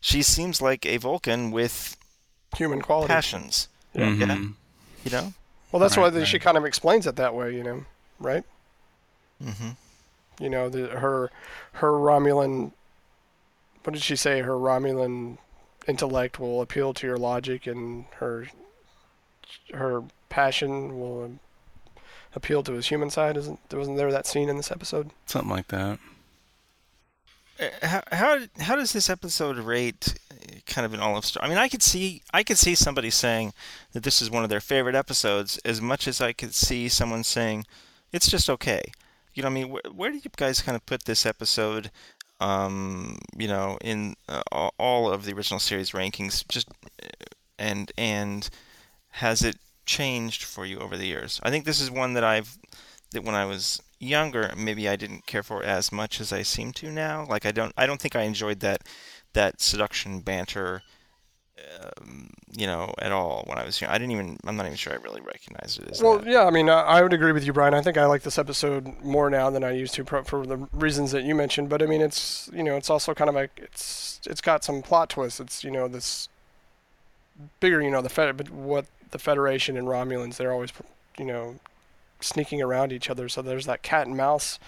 [0.00, 1.96] she seems like a Vulcan with
[2.56, 3.68] Human qualities, passions.
[3.94, 4.54] Mhm.
[5.04, 5.32] You know.
[5.72, 7.84] Well, that's Right, why she kind of explains it that way, you know,
[8.18, 8.44] right?
[9.42, 9.70] Mm-hmm.
[10.40, 11.30] You know, the, her
[11.72, 12.72] her Romulan.
[13.84, 14.40] What did she say?
[14.40, 15.38] Her Romulan
[15.86, 18.48] intellect will appeal to your logic, and her
[19.72, 21.38] her passion will
[22.34, 23.36] appeal to his human side.
[23.36, 25.10] Isn't wasn't there that scene in this episode?
[25.26, 25.98] Something like that.
[27.58, 31.42] Uh, How, how how does this episode rate uh, kind of in all of Star?
[31.42, 33.52] I mean, I could see I could see somebody saying
[33.92, 37.24] that this is one of their favorite episodes as much as I could see someone
[37.24, 37.64] saying
[38.12, 38.82] it's just okay.
[39.34, 41.90] You know, I mean, where, where do you guys kind of put this episode?
[42.40, 46.68] Um, you know, in uh, all- all of the original series rankings, just
[47.02, 47.06] uh,
[47.58, 48.50] and and
[49.12, 51.40] has it changed for you over the years?
[51.42, 52.58] I think this is one that I've
[53.12, 56.72] that when I was younger, maybe I didn't care for as much as I seem
[56.74, 57.26] to now.
[57.28, 58.82] Like I don't, I don't think I enjoyed that
[59.32, 60.82] that seduction banter,
[61.80, 63.90] um, you know, at all when I was young.
[63.90, 66.26] I didn't even, I'm not even sure I really recognized it as Well, that.
[66.26, 67.74] yeah, I mean, I, I would agree with you, Brian.
[67.74, 70.56] I think I like this episode more now than I used to pro- for the
[70.72, 71.68] reasons that you mentioned.
[71.68, 74.80] But I mean, it's you know, it's also kind of like it's it's got some
[74.82, 75.40] plot twists.
[75.40, 76.28] It's you know this
[77.60, 80.72] bigger, you know, the Fed, but what the Federation and Romulans, they're always
[81.18, 81.56] you know
[82.20, 83.28] sneaking around each other.
[83.28, 84.58] So there's that cat and mouse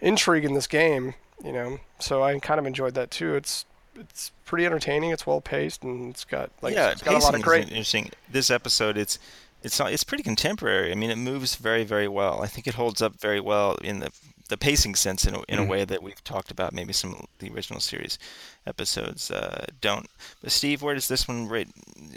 [0.00, 1.78] intrigue in this game, you know.
[1.98, 3.34] So I kind of enjoyed that too.
[3.34, 5.10] It's it's pretty entertaining.
[5.10, 7.68] It's well paced and it's got like yeah, it's got a lot of great.
[7.68, 8.10] interesting.
[8.30, 9.18] This episode, it's
[9.62, 10.92] it's not, it's pretty contemporary.
[10.92, 12.42] I mean, it moves very very well.
[12.42, 14.10] I think it holds up very well in the
[14.48, 15.68] the pacing sense in a, in a Mhm.
[15.68, 16.72] way that we've talked about.
[16.72, 18.18] Maybe some of the original series
[18.66, 20.08] episodes uh, don't.
[20.42, 21.68] But Steve, where does this one rate,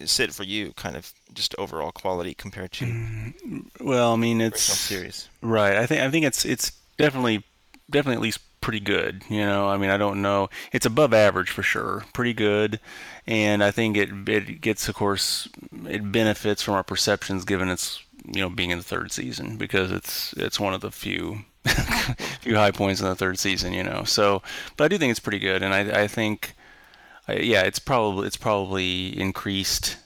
[0.05, 0.73] sit for you?
[0.73, 3.33] Kind of just overall quality compared to
[3.79, 5.27] Well, I mean, it's series.
[5.41, 5.75] right.
[5.77, 7.43] I think I think it's it's definitely
[7.89, 9.23] definitely at least pretty good.
[9.29, 10.49] You know, I mean, I don't know.
[10.71, 12.05] It's above average for sure.
[12.13, 12.79] Pretty good,
[13.25, 15.47] and I think it it gets, of course,
[15.87, 19.91] it benefits from our perceptions given it's you know being in the third season because
[19.91, 21.45] it's it's one of the few
[22.41, 23.73] few high points in the third season.
[23.73, 24.41] You know, so
[24.77, 26.55] but I do think it's pretty good, and I I think.
[27.27, 29.97] I, yeah, it's probably it's probably increased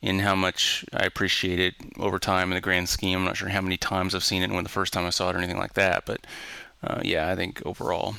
[0.00, 3.18] in how much I appreciate it over time in the grand scheme.
[3.18, 5.10] I'm not sure how many times I've seen it and when the first time I
[5.10, 6.26] saw it or anything like that, but
[6.82, 8.14] uh, yeah, I think overall.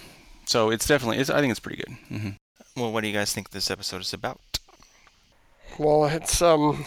[0.46, 1.96] So it's definitely, it's, I think it's pretty good.
[2.10, 2.30] hmm
[2.76, 4.40] Well, what do you guys think this episode is about?
[5.78, 6.86] Well, it's um,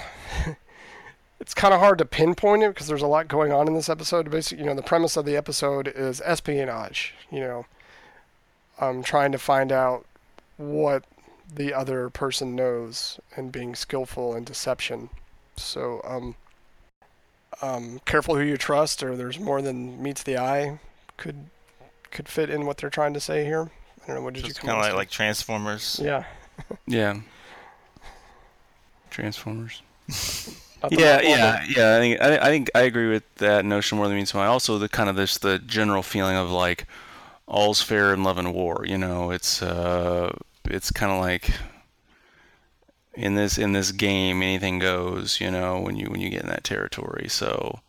[1.40, 3.88] it's kind of hard to pinpoint it because there's a lot going on in this
[3.88, 4.30] episode.
[4.30, 7.14] Basically, you know, the premise of the episode is espionage.
[7.30, 7.66] You know,
[8.80, 10.04] um, trying to find out
[10.56, 11.04] what
[11.52, 15.10] the other person knows and being skillful in deception.
[15.56, 16.34] So, um,
[17.62, 20.80] um, careful who you trust, or there's more than meets the eye.
[21.16, 21.46] Could
[22.10, 23.70] could fit in what they're trying to say here.
[24.02, 24.22] I don't know.
[24.22, 26.00] What did So you kind of like, like Transformers.
[26.02, 26.24] Yeah.
[26.86, 27.20] Yeah.
[29.10, 29.82] Transformers.
[30.90, 31.96] Yeah, yeah, yeah.
[31.96, 34.46] I think I, I think I agree with that notion more than meets the eye.
[34.46, 36.86] Also, the kind of this the general feeling of like
[37.46, 38.84] all's fair in love and war.
[38.86, 41.50] You know, it's uh, it's kind of like
[43.14, 45.40] in this in this game, anything goes.
[45.40, 47.28] You know, when you when you get in that territory.
[47.28, 47.80] So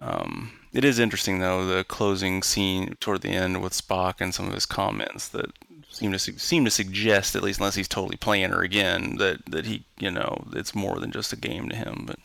[0.00, 4.48] um, it is interesting though the closing scene toward the end with Spock and some
[4.48, 5.52] of his comments that
[5.90, 9.44] seem to su- seem to suggest, at least unless he's totally playing her again, that
[9.46, 12.04] that he you know it's more than just a game to him.
[12.06, 12.18] But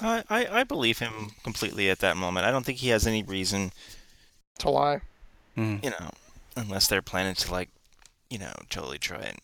[0.00, 2.46] I, I, I believe him completely at that moment.
[2.46, 3.72] I don't think he has any reason,
[4.58, 5.00] To lie.
[5.56, 6.10] mm, you know,
[6.56, 7.68] unless they're planning to like,
[8.30, 9.38] you know, totally try and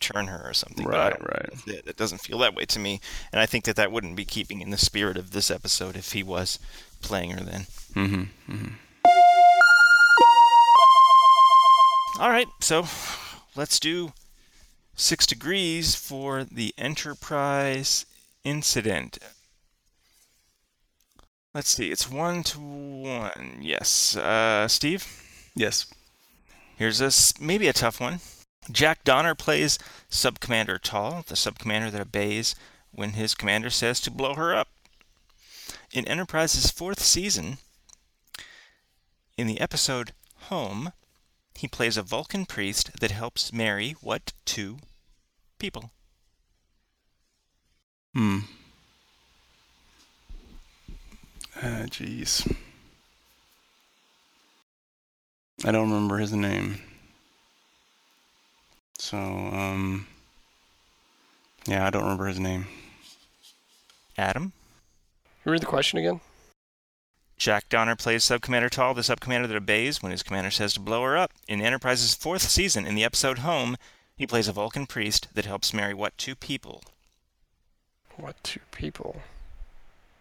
[0.00, 0.84] turn her or something.
[0.84, 1.48] But Right, right.
[1.66, 3.00] It, it doesn't feel that way to me,
[3.32, 6.12] and I think that that wouldn't be keeping in the spirit of this episode if
[6.12, 6.58] he was
[7.02, 7.66] playing her then.
[7.94, 8.66] hmm hmm
[12.18, 12.86] All right, so
[13.56, 14.14] let's do
[14.94, 18.06] six degrees for the Enterprise
[18.42, 19.18] incident.
[21.54, 23.58] Let's see, it's one to one.
[23.60, 25.06] Yes, uh, Steve.
[25.54, 25.86] yes.
[26.76, 28.20] Here's a maybe a tough one.
[28.72, 32.54] Jack Donner plays Sub Commander Tal, the sub commander that obeys
[32.92, 34.68] when his commander says to blow her up.
[35.92, 37.58] In Enterprise's fourth season,
[39.36, 40.12] in the episode
[40.48, 40.92] Home,
[41.56, 44.78] he plays a Vulcan priest that helps marry what two
[45.58, 45.90] people?
[48.14, 48.38] Hmm.
[51.56, 52.54] Uh, Jeez.
[55.64, 56.78] I don't remember his name.
[58.98, 60.06] So, um.
[61.66, 62.66] Yeah, I don't remember his name.
[64.16, 64.52] Adam?
[65.44, 66.20] You read the question again?
[67.36, 70.72] Jack Donner plays Sub Commander Tal, the sub commander that obeys when his commander says
[70.74, 71.32] to blow her up.
[71.46, 73.76] In Enterprise's fourth season, in the episode Home,
[74.16, 76.82] he plays a Vulcan priest that helps marry what two people?
[78.16, 79.20] What two people?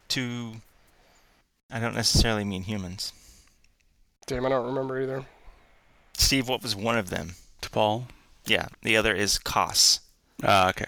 [0.10, 0.56] Two.
[1.72, 3.14] I don't necessarily mean humans.
[4.28, 5.26] Damn, I don't remember either.
[6.18, 7.36] Steve, what was one of them?
[7.62, 8.06] T'Pol?
[8.46, 10.00] Yeah, the other is Koss.
[10.44, 10.86] Ah, okay.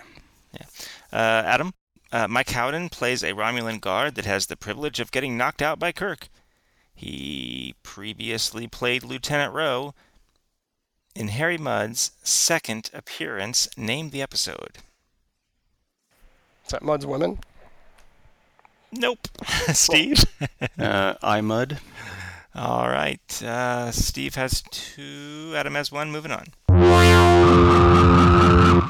[1.11, 1.73] Uh, Adam?
[2.17, 5.77] Uh, Mike Howden plays a Romulan guard that has the privilege of getting knocked out
[5.77, 6.29] by Kirk.
[6.95, 9.93] He previously played Lieutenant Rowe.
[11.13, 14.79] In Harry Mudd's second appearance, name the episode.
[16.65, 17.37] Is that Mudd's Women?
[18.91, 19.27] Nope.
[19.73, 20.25] Steve?
[20.79, 21.79] Uh, I, Mudd?
[22.55, 23.43] All right.
[23.43, 25.53] Uh, Steve has two.
[25.55, 26.11] Adam has one.
[26.11, 27.86] Moving on.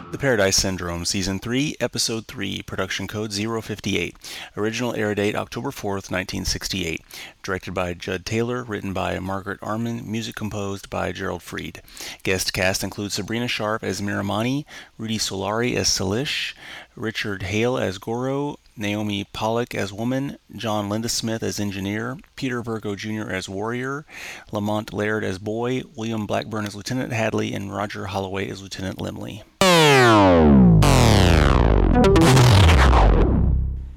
[0.09, 4.15] The Paradise Syndrome, Season 3, Episode 3, Production Code 058.
[4.55, 7.01] Original air date October 4th, 1968.
[7.43, 11.81] Directed by Jud Taylor, written by Margaret Armen, music composed by Gerald Fried.
[12.23, 14.63] Guest cast includes Sabrina Scharf as Miramanee,
[14.97, 16.53] Rudy Solari as Salish,
[16.95, 23.29] Richard Hale as Goro, Naomi Pollack as Woman, John Lindesmith as Engineer, Peter Virgo Jr.
[23.29, 24.05] as Warrior,
[24.53, 29.43] Lamont Laird as Boy, William Blackburn as Lieutenant Hadley, and Roger Holloway as Lieutenant Lemli.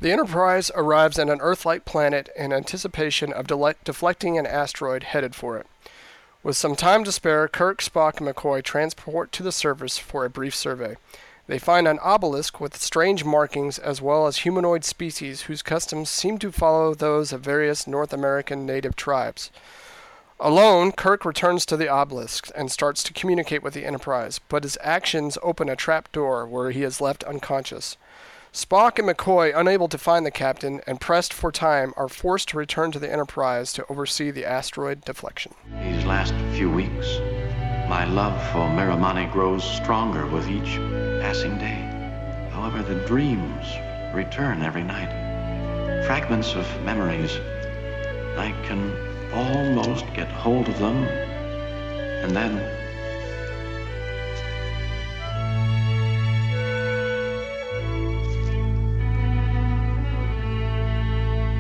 [0.00, 5.58] The Enterprise arrives at an Earth-like planet in anticipation of deflecting an asteroid headed for
[5.58, 5.66] it.
[6.42, 10.30] With some time to spare, Kirk, Spock, and McCoy transport to the surface for a
[10.30, 10.96] brief survey.
[11.46, 16.38] They find an obelisk with strange markings as well as humanoid species whose customs seem
[16.38, 19.50] to follow those of various North American native tribes.
[20.42, 24.78] Alone, Kirk returns to the obelisk and starts to communicate with the Enterprise, but his
[24.80, 27.98] actions open a trap door where he is left unconscious.
[28.50, 32.56] Spock and McCoy, unable to find the captain and pressed for time, are forced to
[32.56, 35.52] return to the Enterprise to oversee the asteroid deflection.
[35.82, 37.18] These last few weeks,
[37.86, 40.78] my love for Miramanee grows stronger with each
[41.20, 41.86] passing day.
[42.50, 43.66] However, the dreams
[44.14, 46.06] return every night.
[46.06, 47.36] Fragments of memories.
[48.38, 51.04] I can almost get hold of them.
[52.24, 52.58] And then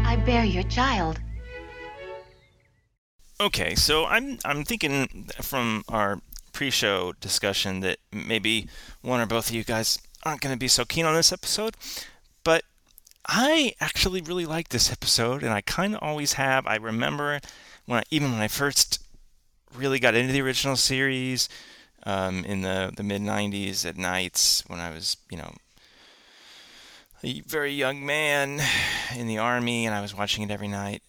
[0.06, 1.20] I bear your child.
[3.40, 6.20] Okay, so I'm I'm thinking from our
[6.52, 8.68] pre-show discussion that maybe
[9.00, 11.74] one or both of you guys aren't going to be so keen on this episode,
[11.74, 12.09] but
[13.26, 16.66] I actually really like this episode, and I kind of always have.
[16.66, 17.40] I remember
[17.86, 19.02] when I, even when I first
[19.74, 21.48] really got into the original series
[22.04, 25.52] um, in the the mid '90s at nights when I was you know
[27.22, 28.60] a very young man
[29.14, 31.02] in the army, and I was watching it every night.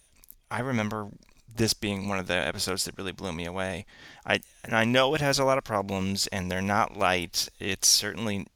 [0.49, 1.07] I remember
[1.55, 3.85] this being one of the episodes that really blew me away.
[4.25, 7.49] I and I know it has a lot of problems and they're not light.
[7.59, 8.47] It's certainly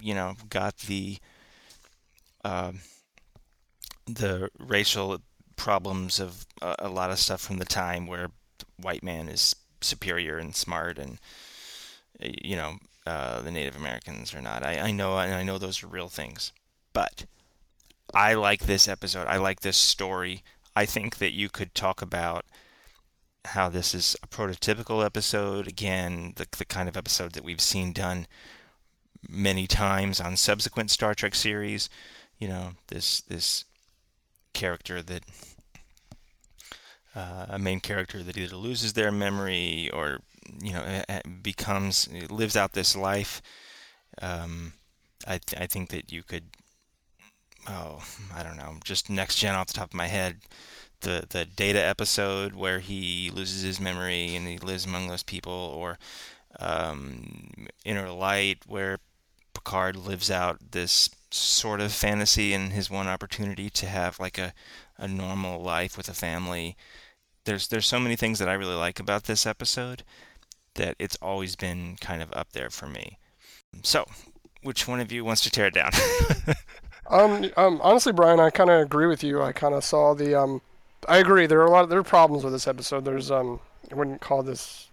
[0.00, 1.18] you know got the
[2.48, 2.72] uh,
[4.06, 5.18] the racial
[5.56, 8.28] problems of a, a lot of stuff from the time where
[8.80, 11.18] white man is superior and smart and
[12.20, 14.62] you know uh, the Native Americans are not.
[14.62, 16.52] I, I know and I know those are real things,
[16.92, 17.26] but
[18.14, 19.26] I like this episode.
[19.26, 20.42] I like this story.
[20.74, 22.46] I think that you could talk about
[23.44, 25.66] how this is a prototypical episode.
[25.68, 28.26] Again, the, the kind of episode that we've seen done
[29.28, 31.88] many times on subsequent Star Trek series.
[32.38, 33.64] You know, this this
[34.52, 35.24] character that
[37.14, 40.20] uh, a main character that either loses their memory or
[40.62, 41.02] you know
[41.42, 43.42] becomes lives out this life.
[44.22, 44.74] Um,
[45.26, 46.44] I th- I think that you could
[47.68, 48.02] oh,
[48.34, 50.38] I don't know, just next gen off the top of my head,
[51.00, 55.52] the the data episode where he loses his memory and he lives among those people,
[55.52, 55.98] or
[56.60, 58.98] um, Inner Light where
[59.54, 64.52] Picard lives out this sort of fantasy and his one opportunity to have like a,
[64.96, 66.76] a normal life with a family.
[67.44, 70.04] There's there's so many things that I really like about this episode
[70.74, 73.18] that it's always been kind of up there for me.
[73.82, 74.06] So,
[74.62, 75.92] which one of you wants to tear it down?
[77.10, 79.42] Um, um, honestly, Brian, I kind of agree with you.
[79.42, 80.34] I kind of saw the.
[80.34, 80.60] Um,
[81.08, 81.46] I agree.
[81.46, 81.84] There are a lot.
[81.84, 83.04] Of, there are problems with this episode.
[83.04, 83.30] There's.
[83.30, 83.60] Um,
[83.90, 84.87] I wouldn't call this.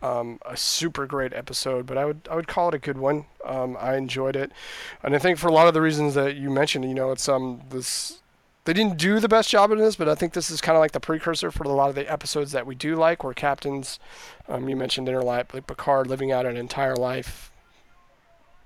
[0.00, 3.26] Um, a super great episode, but I would I would call it a good one.
[3.44, 4.52] Um, I enjoyed it,
[5.02, 7.28] and I think for a lot of the reasons that you mentioned, you know, it's
[7.28, 8.20] um this
[8.68, 10.80] they didn't do the best job in this, but I think this is kind of
[10.80, 13.98] like the precursor for a lot of the episodes that we do like, where captains,
[14.46, 17.50] um, you mentioned Inner Light, like Picard living out an entire life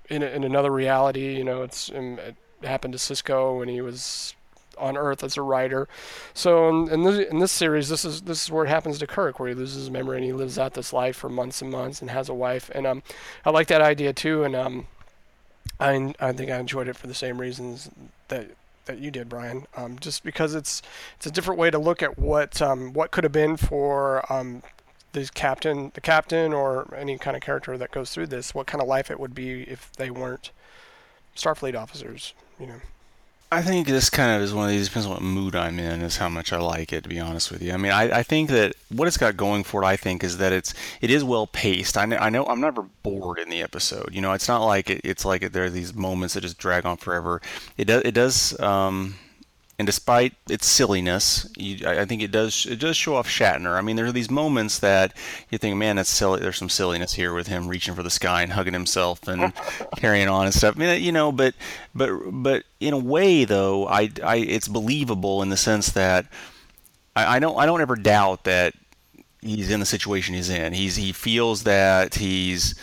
[0.09, 1.37] in a, in another reality.
[1.37, 4.35] You know, it's um, it happened to Sisko when he was
[4.77, 5.87] on Earth as a writer.
[6.33, 9.07] So in, in, this, in this series, this is this is where it happens to
[9.07, 11.71] Kirk, where he loses his memory and he lives out this life for months and
[11.71, 12.69] months and has a wife.
[12.73, 13.03] And um,
[13.45, 14.43] I like that idea too.
[14.43, 14.87] And um,
[15.79, 17.89] I I think I enjoyed it for the same reasons
[18.27, 18.51] that
[18.85, 19.65] that you did, Brian.
[19.75, 20.81] Um, just because it's
[21.15, 24.63] it's a different way to look at what um, what could have been for um,
[25.13, 28.53] the captain, the captain, or any kind of character that goes through this.
[28.53, 30.51] What kind of life it would be if they weren't
[31.35, 32.81] Starfleet officers, you know.
[33.53, 36.01] I think this kind of is one of these depends on what mood I'm in
[36.01, 37.71] is how much I like it to be honest with you.
[37.71, 40.37] I mean, I, I think that what it's got going for it, I think, is
[40.39, 41.95] that it's it is well paced.
[41.95, 44.09] I I know I'm never bored in the episode.
[44.11, 46.83] You know, it's not like it, it's like there are these moments that just drag
[46.85, 47.43] on forever.
[47.77, 49.15] It does it does um,
[49.79, 53.75] and despite its silliness, you, I think it does it does show off Shatner.
[53.75, 55.17] I mean, there are these moments that
[55.49, 56.39] you think, man, that's silly.
[56.39, 59.51] There's some silliness here with him reaching for the sky and hugging himself and
[59.97, 60.75] carrying on and stuff.
[60.75, 61.55] I mean, you know, but
[61.95, 66.27] but but in a way, though, I, I it's believable in the sense that
[67.15, 68.75] I, I don't I don't ever doubt that
[69.41, 70.73] he's in the situation he's in.
[70.73, 72.75] He's he feels that he's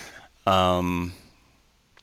[0.45, 1.12] um,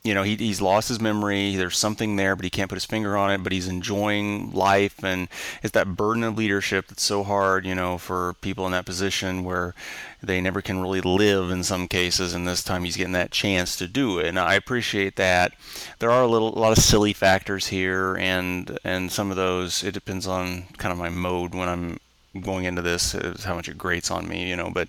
[0.08, 1.54] you know, he, he's lost his memory.
[1.54, 3.42] There's something there, but he can't put his finger on it.
[3.42, 5.28] But he's enjoying life, and
[5.62, 9.44] it's that burden of leadership that's so hard, you know, for people in that position
[9.44, 9.74] where
[10.22, 12.32] they never can really live in some cases.
[12.32, 15.52] And this time he's getting that chance to do it, and I appreciate that.
[15.98, 19.84] There are a little, a lot of silly factors here, and and some of those
[19.84, 22.00] it depends on kind of my mode when I'm
[22.40, 23.12] going into this,
[23.44, 24.70] how much it grates on me, you know.
[24.70, 24.88] But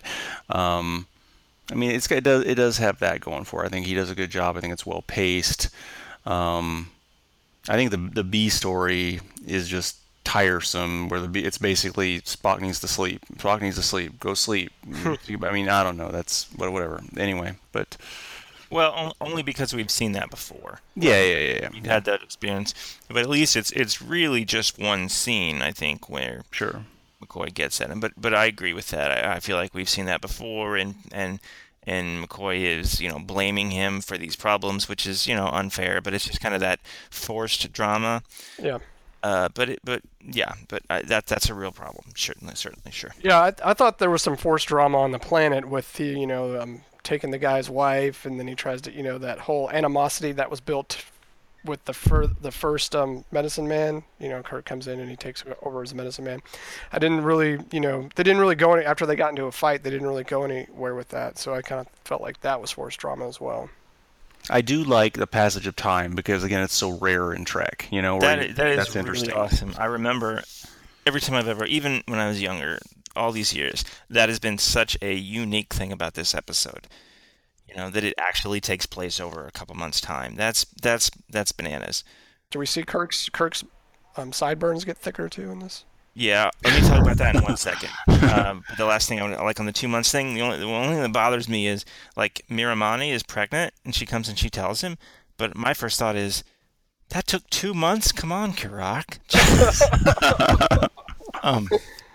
[0.50, 1.08] um,
[1.72, 3.64] I mean, it's it does it does have that going for.
[3.64, 3.68] It.
[3.68, 4.58] I think he does a good job.
[4.58, 5.70] I think it's well paced.
[6.26, 6.92] Um,
[7.68, 11.10] I think the the B story is just tiresome.
[11.10, 13.24] Where the B, it's basically Spock needs to sleep.
[13.36, 14.20] Spock needs to sleep.
[14.20, 14.72] Go sleep.
[15.06, 16.10] I mean, I don't know.
[16.10, 17.02] That's whatever.
[17.18, 17.98] Anyway, but.
[18.72, 20.80] Well, only because we've seen that before.
[20.96, 21.60] Yeah, yeah, yeah.
[21.62, 21.70] yeah.
[21.74, 22.76] We've had that experience,
[23.08, 25.64] but at least it's it's really just one scene.
[25.64, 26.86] I think where sure
[27.24, 28.00] McCoy gets at him.
[28.00, 29.26] But but I agree with that.
[29.26, 31.40] I, I feel like we've seen that before, and and
[31.86, 36.02] and McCoy is you know blaming him for these problems, which is you know unfair.
[36.02, 38.24] But it's just kind of that forced drama.
[38.62, 38.80] Yeah.
[39.22, 42.06] Uh, but it, but yeah, but I, that that's a real problem.
[42.16, 43.12] Certainly, certainly, sure.
[43.22, 46.28] Yeah, I, I thought there was some forced drama on the planet with the you
[46.28, 49.70] know um, taking the guy's wife, and then he tries to you know that whole
[49.72, 51.04] animosity that was built
[51.66, 55.16] with the fir- the first um, medicine man, you know, kurt comes in and he
[55.16, 56.42] takes over as a medicine man.
[56.92, 59.52] I didn't really, you know, they didn't really go any after they got into a
[59.52, 59.84] fight.
[59.84, 61.38] They didn't really go anywhere with that.
[61.38, 63.70] So I kind of felt like that was forced drama as well.
[64.50, 67.88] I do like the passage of time because again, it's so rare in Trek.
[67.92, 69.34] You know, that, that is that's really interesting.
[69.34, 69.74] awesome.
[69.78, 70.44] I remember
[71.06, 72.80] every time I've ever, even when I was younger,
[73.16, 76.88] all these years, that has been such a unique thing about this episode
[77.70, 80.36] you know that it actually takes place over a couple months time.
[80.36, 82.04] That's that's that's bananas.
[82.52, 83.64] Do we see kirk's kirk's
[84.18, 85.86] um, sideburns get thicker too in this?
[86.16, 87.90] Yeah let me talk about that in one second.
[88.34, 90.96] Um, the last thing i like on the two months thing the only, the only
[90.96, 91.86] thing that bothers me is
[92.18, 94.98] like Miramanee is pregnant and she comes and she tells him
[95.38, 96.44] but my first thought is
[97.10, 98.12] that took two months?
[98.12, 99.20] Come on Kirk.
[101.44, 101.70] um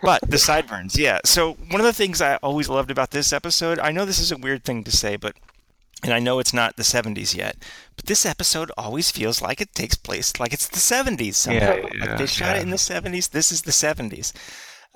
[0.04, 1.20] but the sideburns, yeah.
[1.24, 4.32] So one of the things I always loved about this episode, I know this is
[4.32, 5.34] a weird thing to say, but
[6.02, 7.56] and I know it's not the 70s yet,
[7.96, 11.76] but this episode always feels like it takes place like it's the 70s somehow.
[11.76, 12.60] Yeah, yeah, like they shot yeah.
[12.60, 13.30] it in the 70s.
[13.30, 14.32] This is the 70s.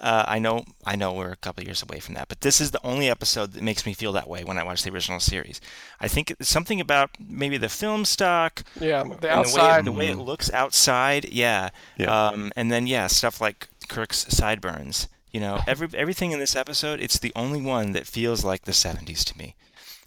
[0.01, 2.71] Uh, I know, I know, we're a couple years away from that, but this is
[2.71, 5.61] the only episode that makes me feel that way when I watch the original series.
[6.01, 10.07] I think it's something about maybe the film stock, yeah, the outside, the way, it,
[10.13, 12.29] the way it looks outside, yeah, Yeah.
[12.29, 15.09] Um, and then yeah, stuff like Kirk's sideburns.
[15.33, 18.73] You know, every everything in this episode, it's the only one that feels like the
[18.73, 19.55] 70s to me.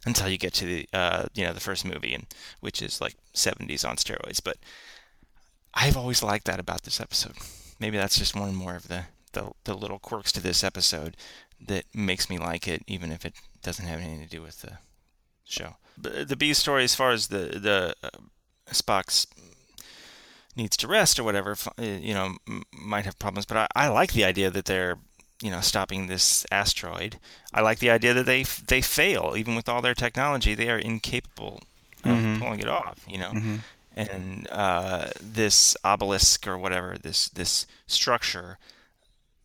[0.04, 2.26] Until you get to the uh, you know the first movie, and
[2.60, 4.42] which is like 70s on steroids.
[4.44, 4.58] But
[5.76, 7.36] I've always liked that about this episode.
[7.80, 11.16] Maybe that's just one more of the, the the little quirks to this episode
[11.60, 14.80] that makes me like it, even if it doesn't have anything to do with the
[15.44, 15.76] show.
[15.98, 18.10] The, the B story, as far as the the uh,
[18.72, 19.28] Spock's
[20.56, 22.36] needs to rest or whatever, uh, you know,
[22.74, 23.46] might have problems.
[23.46, 24.98] But I, I like the idea that they're,
[25.42, 27.20] you know, stopping this asteroid.
[27.54, 30.78] I like the idea that they they fail, even with all their technology, they are
[30.78, 31.62] incapable
[32.04, 32.40] of Mhm.
[32.40, 33.00] pulling it off.
[33.08, 33.60] You know, Mhm.
[33.96, 38.58] and uh, this obelisk or whatever, this this structure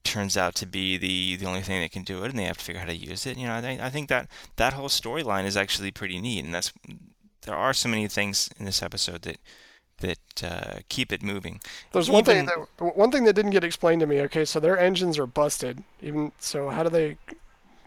[0.04, 2.58] turns out to be the the only thing that can do it, and they have
[2.58, 3.36] to figure out how to use it.
[3.36, 6.54] You know, I think I think that that whole storyline is actually pretty neat, and
[6.54, 6.72] that's
[7.42, 9.38] there are so many things in this episode that
[9.98, 11.60] that uh, keep it moving.
[11.92, 14.20] There's one thing that one thing that didn't get explained to me.
[14.22, 15.82] Okay, so their engines are busted.
[16.02, 17.16] Even so, how do they,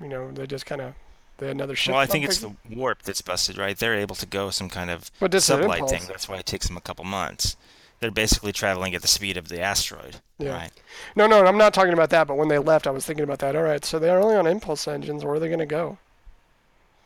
[0.01, 0.93] you know, they just kind of
[1.37, 1.93] they had another ship.
[1.93, 3.77] Well, I think it's the warp that's busted, right?
[3.77, 6.03] They're able to go some kind of But it's an sublight thing.
[6.07, 7.55] That's why it takes them a couple months.
[7.99, 10.53] They're basically traveling at the speed of the asteroid, Yeah.
[10.53, 10.71] right?
[11.15, 12.27] No, no, I'm not talking about that.
[12.27, 13.55] But when they left, I was thinking about that.
[13.55, 15.23] All right, so they're only on impulse engines.
[15.25, 15.97] Where are they going to go?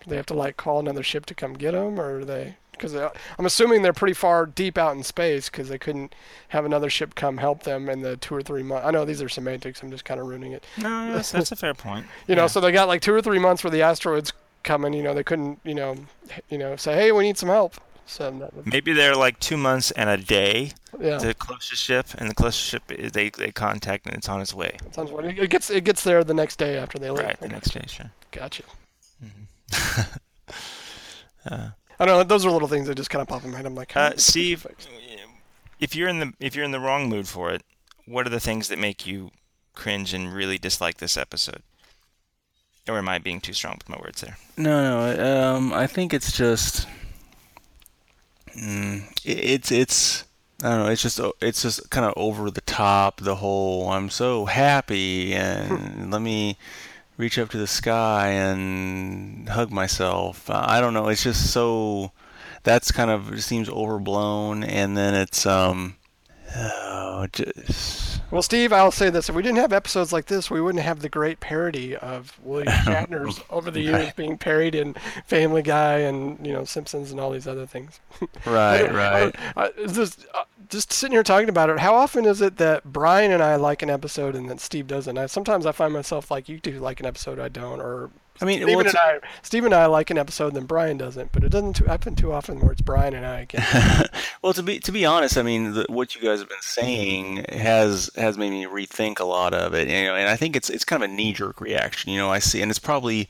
[0.04, 2.58] Do they have to like call another ship to come get them, or are they?
[2.84, 3.10] Because uh,
[3.40, 6.14] I'm assuming they're pretty far deep out in space because they couldn't
[6.50, 8.86] have another ship come help them in the two or three months.
[8.86, 9.82] I know these are semantics.
[9.82, 10.66] I'm just kind of ruining it.
[10.78, 12.06] No, that's, that's a fair point.
[12.28, 12.48] You know, Yeah.
[12.48, 14.92] so they got like two or three months where the asteroids coming.
[14.94, 15.60] You know, they couldn't.
[15.64, 15.96] You know,
[16.50, 17.76] you know, say, hey, we need some help.
[18.06, 22.30] So that- Maybe they're like two months and a day yeah, the closest ship, and
[22.30, 24.76] the closest ship eh, they they contact and it's on its way.
[24.92, 25.70] sounds what it gets.
[25.70, 27.24] It gets there the next day after they leave.
[27.26, 28.12] Right, the next day, sure.
[28.32, 28.64] Gotcha.
[29.24, 30.02] Mm-hmm.
[31.46, 32.24] Uh, I don't know.
[32.24, 33.66] Those are little things that just kind of pop in my head.
[33.66, 34.88] I'm like, how Uh, did Steve, get
[35.80, 37.64] if you're in the if you're in the wrong mood for it,
[38.06, 39.32] what are the things that make you
[39.74, 41.62] cringe and really dislike this episode?
[42.88, 44.38] Or am I being too strong with my words there?
[44.58, 45.56] No, no.
[45.56, 46.86] Um, I think it's just,
[48.58, 50.24] mm, it, it's it's.
[50.62, 50.92] I don't know.
[50.92, 53.20] It's just it's just kind of over the top.
[53.22, 56.58] The whole I'm so happy and let me
[57.18, 60.50] reach up to the sky and hug myself.
[60.50, 61.08] Uh, I don't know.
[61.08, 62.12] It's just so.
[62.64, 65.96] That's kind of seems overblown, and then it's um.
[66.56, 70.62] Oh, just Well, Steve, I'll say this: if we didn't have episodes like this, we
[70.62, 74.94] wouldn't have the great parody of William Shatner's over the years being parodied in
[75.26, 78.00] Family Guy and you know Simpsons and all these other things.
[78.46, 79.36] right, right.
[79.56, 82.84] Uh, is this, uh, just sitting here talking about it, how often is it that
[82.84, 85.18] Brian and I like an episode and that Steve doesn't?
[85.18, 88.12] I, sometimes I find myself like you do like an episode, I don't, or
[88.42, 91.32] I mean, Stephen well, and I, Steve and I like an episode, then Brian doesn't.
[91.32, 94.06] But it doesn't too, happen too often where it's Brian and I again.
[94.42, 97.46] well, to be to be honest, I mean, the, what you guys have been saying
[97.50, 99.88] has has made me rethink a lot of it.
[99.88, 102.12] You know, and I think it's it's kind of a knee jerk reaction.
[102.12, 103.30] You know, I see, and it's probably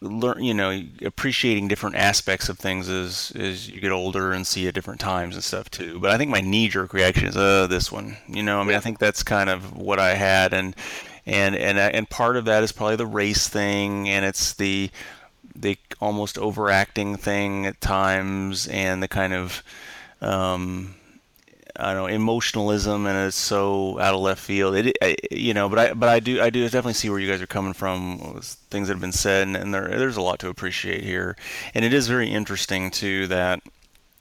[0.00, 4.66] learn you know appreciating different aspects of things as as you get older and see
[4.66, 7.66] at different times and stuff too but i think my knee jerk reaction is uh
[7.66, 10.74] this one you know i mean i think that's kind of what i had and
[11.26, 14.90] and and and part of that is probably the race thing and it's the
[15.56, 19.62] the almost overacting thing at times and the kind of
[20.20, 20.94] um
[21.76, 24.76] I don't know emotionalism and it's so out of left field.
[24.76, 24.96] It,
[25.32, 27.48] you know, but I but I do I do definitely see where you guys are
[27.48, 31.02] coming from things that have been said, and, and there there's a lot to appreciate
[31.02, 31.36] here,
[31.74, 33.60] and it is very interesting too that,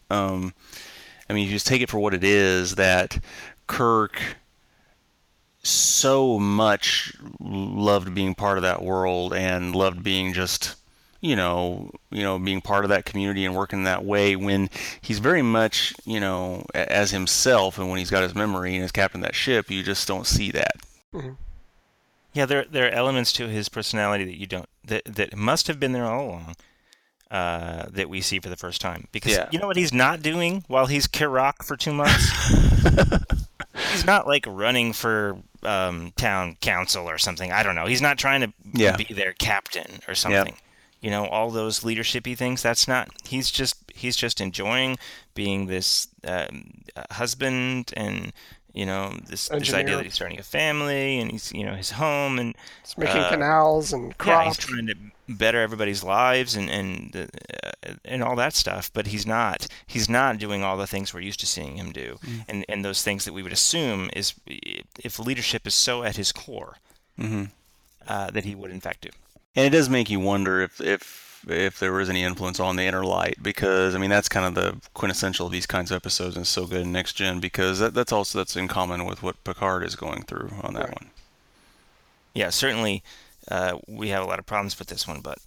[0.09, 0.55] um,
[1.29, 3.19] I mean, you just take it for what it is that
[3.67, 4.19] Kirk
[5.63, 10.75] so much loved being part of that world and loved being just
[11.21, 15.19] you know, you know, being part of that community and working that way when he's
[15.19, 19.21] very much, you know, as himself and when he's got his memory and is captain
[19.21, 20.73] of that ship, you just don't see that.
[22.33, 25.79] Yeah, there there are elements to his personality that you don't that that must have
[25.79, 26.55] been there all along.
[27.31, 29.49] Uh, that we see for the first time because Yeah.
[29.51, 32.29] you know what he's not doing while he's Kirok for two months.
[33.91, 37.51] he's not like running for um, town council or something.
[37.51, 37.85] I don't know.
[37.85, 38.95] He's not trying to Yeah.
[38.97, 40.55] be their captain or something.
[41.01, 42.61] You know, all those leadershipy things.
[42.61, 43.09] That's not.
[43.25, 44.97] He's just he's just enjoying
[45.35, 48.31] being this um, uh, husband and
[48.73, 51.91] you know this this idea that he's starting a family and he's you know his
[51.91, 54.95] home and It's making Uh, canals and yeah, he's trying to
[55.29, 58.91] better everybody's lives and and uh, and all that stuff.
[58.93, 59.67] But he's not.
[59.87, 62.45] He's not doing all the things we're used to seeing him do, Mm.
[62.49, 64.33] and and those things that we would assume is
[65.03, 66.77] if leadership is so at his core
[67.17, 67.51] Mhm.
[68.07, 69.09] uh, that he would in fact do.
[69.55, 72.83] And it does make you wonder if if if there was any influence on the
[72.83, 76.35] inner light because I mean that's kind of the quintessential of these kinds of episodes
[76.35, 79.21] and it's so good in next gen because that, that's also that's in common with
[79.23, 81.01] what Picard is going through on that Right.
[81.01, 81.09] one.
[82.33, 83.03] Yeah, certainly
[83.49, 85.37] uh, we have a lot of problems with this one, but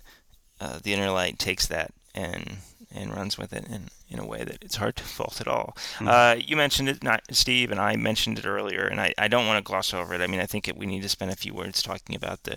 [0.60, 2.58] uh, the inner light takes that and
[2.94, 5.76] and runs with it in, in a way that it's hard to fault at all.
[6.00, 9.46] Uh, you mentioned it, not Steve, and I mentioned it earlier, and I, I don't
[9.46, 10.20] want to gloss over it.
[10.20, 12.56] I mean, I think it, we need to spend a few words talking about the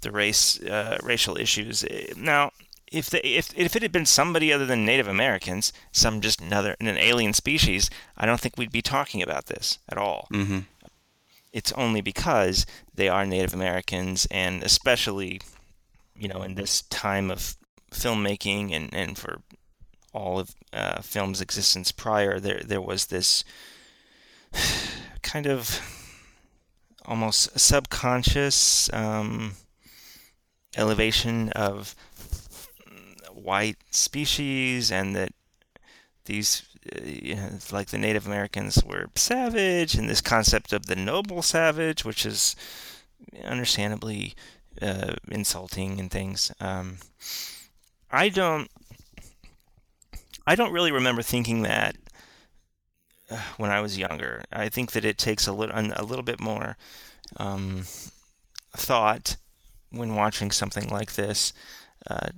[0.00, 1.84] the race uh, racial issues.
[1.84, 2.50] Uh, Now,
[2.92, 6.76] if the if if it had been somebody other than Native Americans, some just another
[6.80, 10.58] an alien species, I don't think we'd be talking about this at all Mm-hmm.
[11.52, 15.40] it's only because they are Native Americans, and especially,
[16.18, 17.56] you know, in this time of
[17.90, 19.40] filmmaking and, and for
[20.12, 23.44] all of uh, film's existence prior, there there was this
[25.22, 25.80] kind of
[27.04, 29.52] almost subconscious um,
[30.76, 31.94] elevation of
[33.32, 35.32] white species, and that
[36.24, 36.62] these
[36.94, 41.42] uh, you know, like the Native Americans were savage, and this concept of the noble
[41.42, 42.56] savage, which is
[43.44, 44.34] understandably
[44.82, 46.52] uh, insulting and things.
[46.60, 46.98] Um,
[48.10, 48.70] I don't.
[50.46, 51.96] I don't really remember thinking that
[53.30, 54.44] uh, when I was younger.
[54.52, 56.76] I think that it takes a little a little bit more
[57.36, 57.84] um,
[58.76, 59.36] thought
[59.96, 61.52] when watching something like this.
[62.08, 62.28] Uh,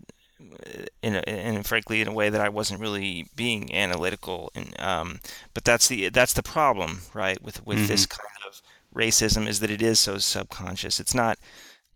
[1.03, 5.21] in a, and frankly in a way that I wasn't really being analytical and um,
[5.53, 7.87] but that's the that's the problem right with with mm-hmm.
[7.89, 8.63] this kind of
[8.95, 11.39] racism is that it is so subconscious it's not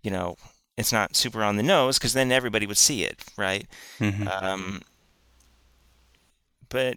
[0.03, 0.37] you know
[0.77, 3.67] it's not super on the nose because then everybody would see it right
[3.99, 4.27] mm-hmm.
[4.29, 4.83] um,
[6.69, 6.97] but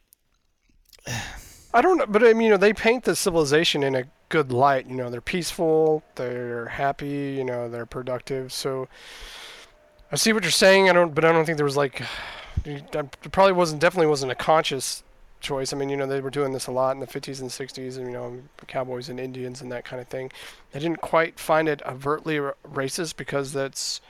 [1.74, 4.52] I don't know but I mean you know they paint the civilization in a good
[4.52, 8.88] light you know they're peaceful they're happy you know they're productive so
[10.12, 10.90] I see what you're saying.
[10.90, 12.02] I don't, but I don't think there was like,
[12.64, 15.04] there probably wasn't, definitely wasn't a conscious
[15.42, 15.74] choice.
[15.74, 17.98] I mean, you know, they were doing this a lot in the 50s and 60s,
[17.98, 20.32] and you know, cowboys and Indians and that kind of thing.
[20.72, 24.02] They didn't quite find it overtly racist because that's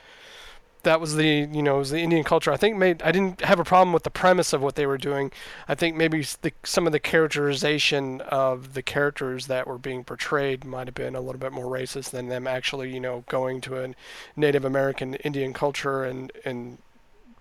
[0.86, 2.52] that was the you know was the Indian culture.
[2.52, 4.98] I think made I didn't have a problem with the premise of what they were
[4.98, 5.32] doing.
[5.68, 10.64] I think maybe the, some of the characterization of the characters that were being portrayed
[10.64, 13.84] might have been a little bit more racist than them actually you know going to
[13.84, 13.94] a
[14.36, 16.78] Native American Indian culture and and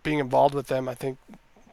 [0.03, 0.88] being involved with them.
[0.88, 1.18] I think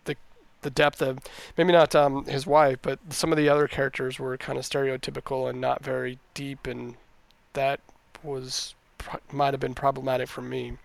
[0.06, 0.16] the
[0.62, 1.20] the depth of
[1.58, 5.50] maybe not um, his wife, but some of the other characters were kind of stereotypical
[5.50, 6.96] and not very deep, and
[7.54, 7.80] that
[8.24, 8.76] was
[9.32, 10.78] might have been problematic for me.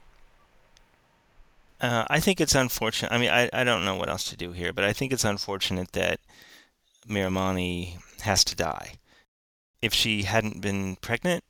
[1.81, 3.13] Uh, I think it's unfortunate.
[3.13, 5.25] I mean, I, I don't know what else to do here, but I think it's
[5.25, 6.21] unfortunate that
[7.09, 8.95] Miramanee has to die.
[9.83, 11.45] If she hadn't been pregnant,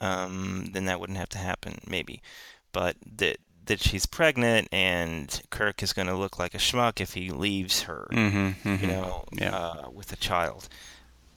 [0.00, 2.22] um, then that wouldn't have to happen, maybe.
[2.72, 7.14] But that that she's pregnant and Kirk is going to look like a schmuck if
[7.14, 8.84] he leaves her, mm-hmm, mm-hmm.
[8.84, 9.54] you know, yeah.
[9.54, 10.68] uh, with a child,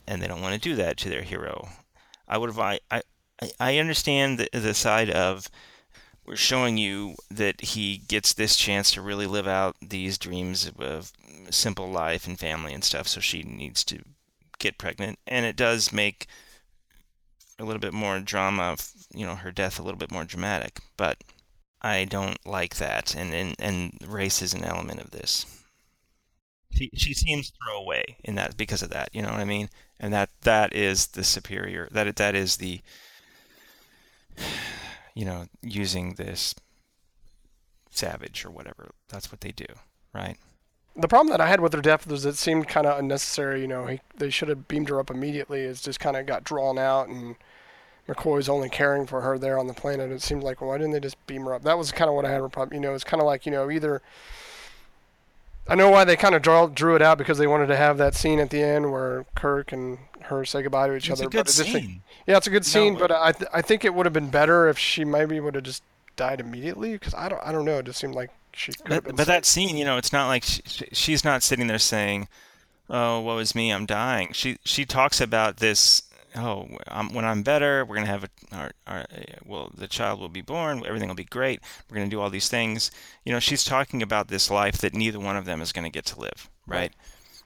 [0.08, 1.70] and they don't want to do that to their hero.
[2.28, 2.60] I would have.
[2.60, 3.02] I I,
[3.60, 5.50] I understand the the side of
[6.26, 11.12] we're showing you that he gets this chance to really live out these dreams of
[11.50, 13.08] simple life and family and stuff.
[13.08, 14.00] So she needs to
[14.60, 16.28] get pregnant, and it does make
[17.60, 18.78] a little bit more drama,
[19.14, 20.80] you know, her death a little bit more dramatic.
[20.98, 21.24] But
[21.82, 25.46] I don't like that, and and, and race is an element of this.
[26.72, 29.70] She, she seems throwaway in that because of that, you know what I mean?
[30.00, 32.82] And that that is the superior that that is the
[35.14, 36.56] you know, using this
[37.90, 38.92] savage or whatever.
[39.10, 39.66] That's what they do,
[40.14, 40.38] right?
[40.96, 43.62] The problem that I had with her death was it seemed kind of unnecessary.
[43.62, 45.62] You know, he, they should have beamed her up immediately.
[45.62, 47.36] It just kind of got drawn out, and
[48.08, 50.12] McCoy's only caring for her there on the planet.
[50.12, 51.64] It seemed like, well, why didn't they just beam her up?
[51.64, 52.76] That was kind of what I had a problem.
[52.76, 54.02] You know, it's kind of like, you know, either.
[55.68, 57.98] I know why they kind of draw, drew it out because they wanted to have
[57.98, 61.28] that scene at the end where Kirk and her say goodbye to each it's other.
[61.28, 62.02] A good scene.
[62.28, 64.30] yeah, it's a good scene, no, but I th- I think it would have been
[64.30, 65.84] better if she maybe would have just
[66.16, 67.80] died immediately because I don't I don't know.
[67.80, 68.74] It just seemed like she.
[68.88, 72.28] But, but that scene, you know, it's not like she, she's not sitting there saying,
[72.90, 73.72] "Oh, what was me?
[73.72, 76.04] I'm dying." She she talks about this.
[76.36, 79.06] Oh, I'm, when I'm better, we're gonna have a our, our
[79.46, 80.84] well, the child will be born.
[80.86, 81.60] Everything will be great.
[81.90, 82.92] We're gonna do all these things.
[83.24, 86.06] You know, she's talking about this life that neither one of them is gonna get
[86.06, 86.92] to live, right?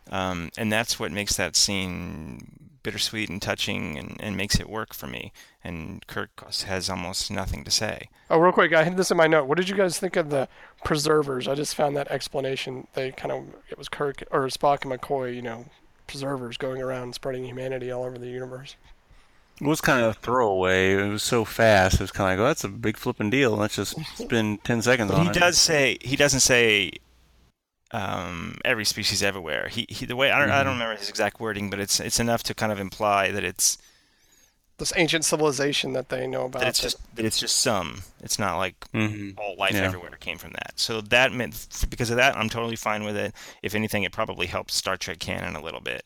[0.09, 0.29] right.
[0.29, 4.93] Um, and that's what makes that scene bittersweet and touching and, and makes it work
[4.93, 5.33] for me.
[5.61, 6.29] And Kirk
[6.67, 8.07] has almost nothing to say.
[8.29, 9.45] Oh, real quick, I had this in my note.
[9.45, 10.47] What did you guys think of the
[10.85, 11.49] preservers?
[11.49, 12.87] I just found that explanation.
[12.93, 15.65] They kind of, it was Kirk or Spock and McCoy, you know,
[16.07, 18.75] preservers going around spreading humanity all over the universe.
[19.59, 20.93] It was kind of a throwaway.
[20.93, 21.95] It was so fast.
[21.95, 23.51] It was kind of like, oh, that's a big flipping deal.
[23.51, 25.35] Let's just spend ten seconds but on he it.
[25.35, 26.91] He does say he doesn't say
[27.91, 29.67] um, every species everywhere.
[29.69, 30.57] He, he the way I don't, mm-hmm.
[30.57, 30.81] I don't mm-hmm.
[30.81, 33.77] remember his exact wording, but it's it's enough to kind of imply that it's
[34.77, 36.59] this ancient civilization that they know about.
[36.59, 38.03] That it's just that it's just some.
[38.21, 39.39] It's not like mm-hmm.
[39.39, 39.81] all life yeah.
[39.81, 40.73] everywhere came from that.
[40.75, 43.33] So that meant because of that, I'm totally fine with it.
[43.63, 46.05] If anything, it probably helps Star Trek canon a little bit,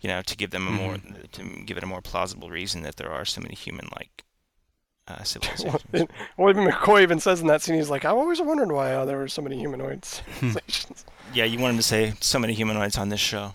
[0.00, 0.80] you know, to give them a mm-hmm.
[0.80, 0.96] more
[1.32, 4.24] to give it a more plausible reason that there are so many human like
[5.08, 5.82] uh, civilizations.
[6.36, 9.04] well, even McCoy even says in that scene, he's like, "I've always wondered why uh,
[9.04, 10.22] there were so many humanoids."
[11.34, 13.54] Yeah, you wanted to say so many humanoids on this show.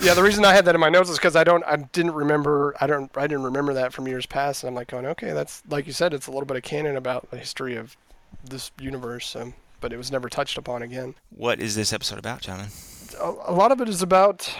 [0.00, 2.14] Yeah, the reason I had that in my notes is because I don't, I didn't
[2.14, 5.32] remember, I don't, I didn't remember that from years past, and I'm like going, okay,
[5.32, 7.96] that's like you said, it's a little bit of canon about the history of
[8.42, 11.16] this universe, so, but it was never touched upon again.
[11.36, 12.72] What is this episode about, Jonathan?
[13.20, 14.50] A, a lot of it is about,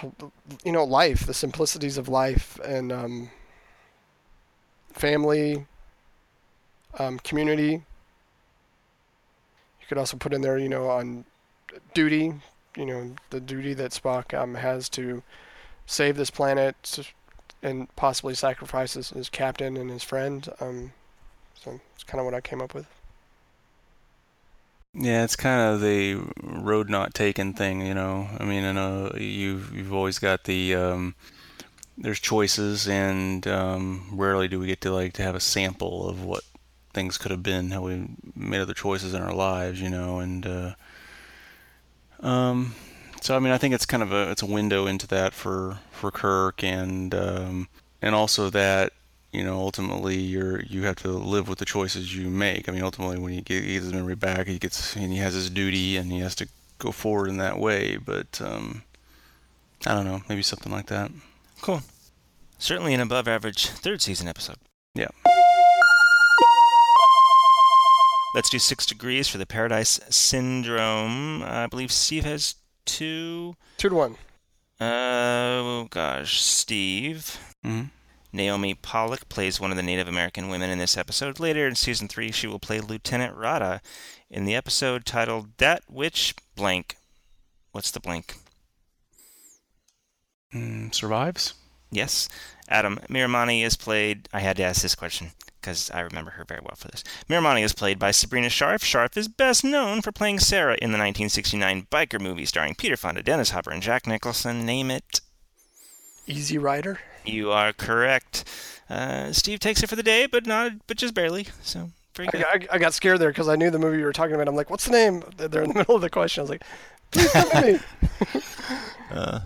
[0.62, 3.30] you know, life, the simplicities of life, and um,
[4.92, 5.64] family,
[6.98, 7.82] um, community.
[9.80, 11.24] You could also put in there, you know, on
[11.94, 12.34] duty,
[12.76, 15.22] you know the duty that Spock um, has to
[15.86, 17.00] save this planet
[17.62, 20.48] and possibly sacrifices his captain and his friend.
[20.60, 20.92] Um,
[21.54, 22.86] so it's kind of what I came up with.
[24.94, 28.28] Yeah, it's kind of the road not taken thing, you know.
[28.38, 31.14] I mean, I know you've you've always got the um,
[31.96, 36.24] there's choices, and um, rarely do we get to like to have a sample of
[36.24, 36.42] what
[36.92, 40.44] things could have been, how we made other choices in our lives, you know, and
[40.44, 40.74] uh,
[42.20, 42.74] um,
[43.20, 45.78] so I mean, I think it's kind of a it's a window into that for
[45.90, 47.68] for Kirk, and um,
[48.00, 48.92] and also that
[49.32, 52.68] you know ultimately you're you have to live with the choices you make.
[52.68, 55.50] I mean, ultimately when he gets his memory back, he gets and he has his
[55.50, 56.48] duty, and he has to
[56.78, 57.96] go forward in that way.
[57.96, 58.82] But um,
[59.86, 61.10] I don't know, maybe something like that.
[61.60, 61.82] Cool.
[62.58, 64.56] Certainly an above average third season episode.
[64.94, 65.08] Yeah.
[68.34, 71.42] Let's do six degrees for the Paradise Syndrome.
[71.42, 72.54] I believe Steve has
[72.84, 73.56] two.
[73.76, 74.12] Two to one.
[74.80, 74.84] Uh,
[75.60, 77.38] oh gosh, Steve.
[77.64, 77.84] hmm
[78.32, 81.40] Naomi Pollack plays one of the Native American women in this episode.
[81.40, 83.80] Later in season three, she will play Lieutenant Rahda
[84.30, 86.96] in the episode titled That Which Blank.
[87.72, 88.36] What's the blank?
[90.54, 91.54] Mm, survives.
[91.90, 92.28] Yes.
[92.68, 94.28] Adam Miramanee is played.
[94.32, 97.04] I had to ask this question because I remember her very well for this.
[97.28, 98.80] Miramanee is played by Sabrina Scharf.
[98.80, 103.22] Scharf is best known for playing Sarah in the 1969 biker movie starring Peter Fonda,
[103.22, 104.64] Dennis Hopper, and Jack Nicholson.
[104.66, 105.20] Name it.
[106.26, 107.00] Easy Rider.
[107.24, 108.44] You are correct.
[108.88, 111.46] Uh, Steve takes it for the day, but not, but just barely.
[111.62, 112.38] So very I.
[112.52, 114.48] I, I got scared there because I knew the movie you were talking about.
[114.48, 115.22] I'm like, what's the name?
[115.36, 116.40] They're in the middle of the question.
[116.40, 116.62] I was like,
[117.10, 117.78] please tell me.
[119.12, 119.40] Uh,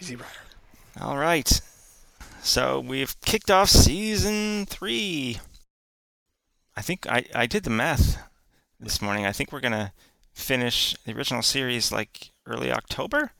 [0.00, 0.28] Easy Rider.
[1.00, 1.60] all right.
[2.42, 5.38] So we've kicked off season three.
[6.76, 8.18] I think I, I did the math
[8.80, 9.24] this morning.
[9.24, 9.92] I think we're gonna
[10.32, 13.32] finish the original series like early October.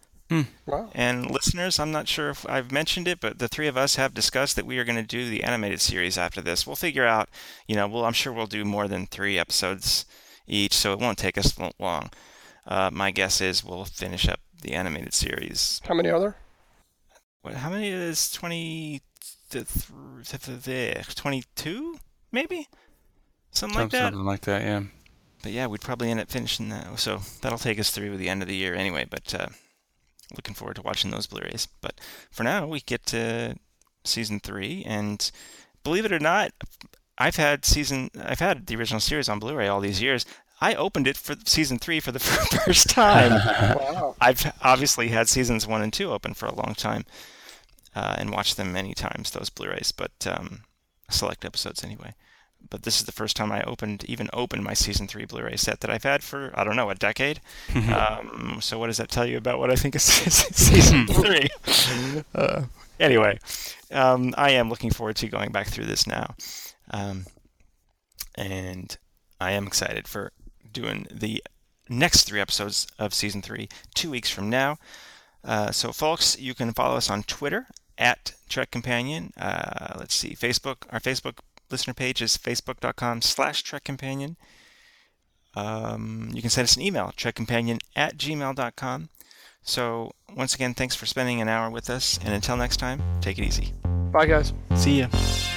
[0.67, 0.91] Wow.
[0.95, 4.15] And listeners, I'm not sure if I've mentioned it, but the three of us have
[4.15, 6.67] discussed that we are going to do the animated series after this.
[6.67, 7.29] We'll figure out,
[7.67, 10.07] you know, well, I'm sure we'll do more than three episodes
[10.47, 12.11] each, so it won't take us long.
[12.67, 15.81] Uh, my guess is we'll finish up the animated series.
[15.85, 16.37] How many are there?
[17.43, 17.55] What?
[17.55, 19.03] How many is 20?
[19.53, 19.67] th-
[20.65, 21.99] th- 22?
[22.33, 22.69] Maybe
[23.51, 24.13] something like that.
[24.13, 24.83] Something like that, yeah.
[25.43, 26.99] But yeah, we'd probably end up finishing that.
[26.99, 29.07] So that'll take us through the end of the year anyway.
[29.09, 29.49] But uh,
[30.35, 31.69] looking forward to watching those Blu-rays.
[31.81, 33.57] But for now, we get to
[34.05, 35.31] season three, and
[35.85, 36.53] believe it or not,
[37.19, 40.25] I've had season, I've had the original series on Blu-ray all these years.
[40.63, 42.21] I opened it for season three for the
[42.65, 43.33] first time.
[43.33, 44.15] Wow.
[44.21, 47.05] I've obviously had seasons one and two open for a long time,
[47.97, 49.33] uh, and watched them many times.
[49.33, 50.61] Those Blu-rays, but um,
[51.11, 52.15] select episodes anyway.
[52.71, 55.81] But this is the first time I opened, even opened my season three Blu-ray set
[55.81, 57.41] that I've had for I don't know a decade.
[57.93, 61.49] um, so what does that tell you about what I think is season three?
[62.37, 62.63] uh,
[63.01, 63.41] anyway,
[63.91, 66.37] um, I am looking forward to going back through this now,
[66.93, 67.25] um,
[68.37, 68.97] and
[69.41, 70.31] I am excited for
[70.73, 71.43] doing the
[71.89, 74.79] next three episodes of season three two weeks from now.
[75.45, 77.67] Uh, so, folks, you can follow us on Twitter
[77.99, 79.33] at Trek Companion.
[79.37, 80.85] Uh, let's see, Facebook.
[80.91, 81.39] Our Facebook
[81.71, 84.37] listener page is facebook.com slash Trek Companion.
[85.55, 89.09] Um, you can send us an email, trekcompanion at gmail.com.
[89.63, 92.19] So, once again, thanks for spending an hour with us.
[92.25, 93.73] And until next time, take it easy.
[94.13, 94.53] Bye, guys.
[94.77, 95.52] See ya.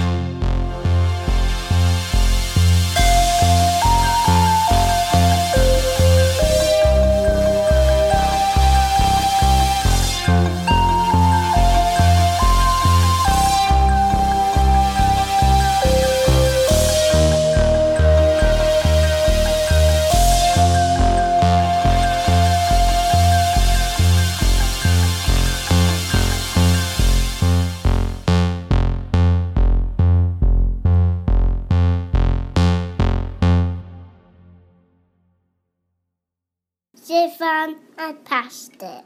[37.46, 39.06] Stefan and Pastor.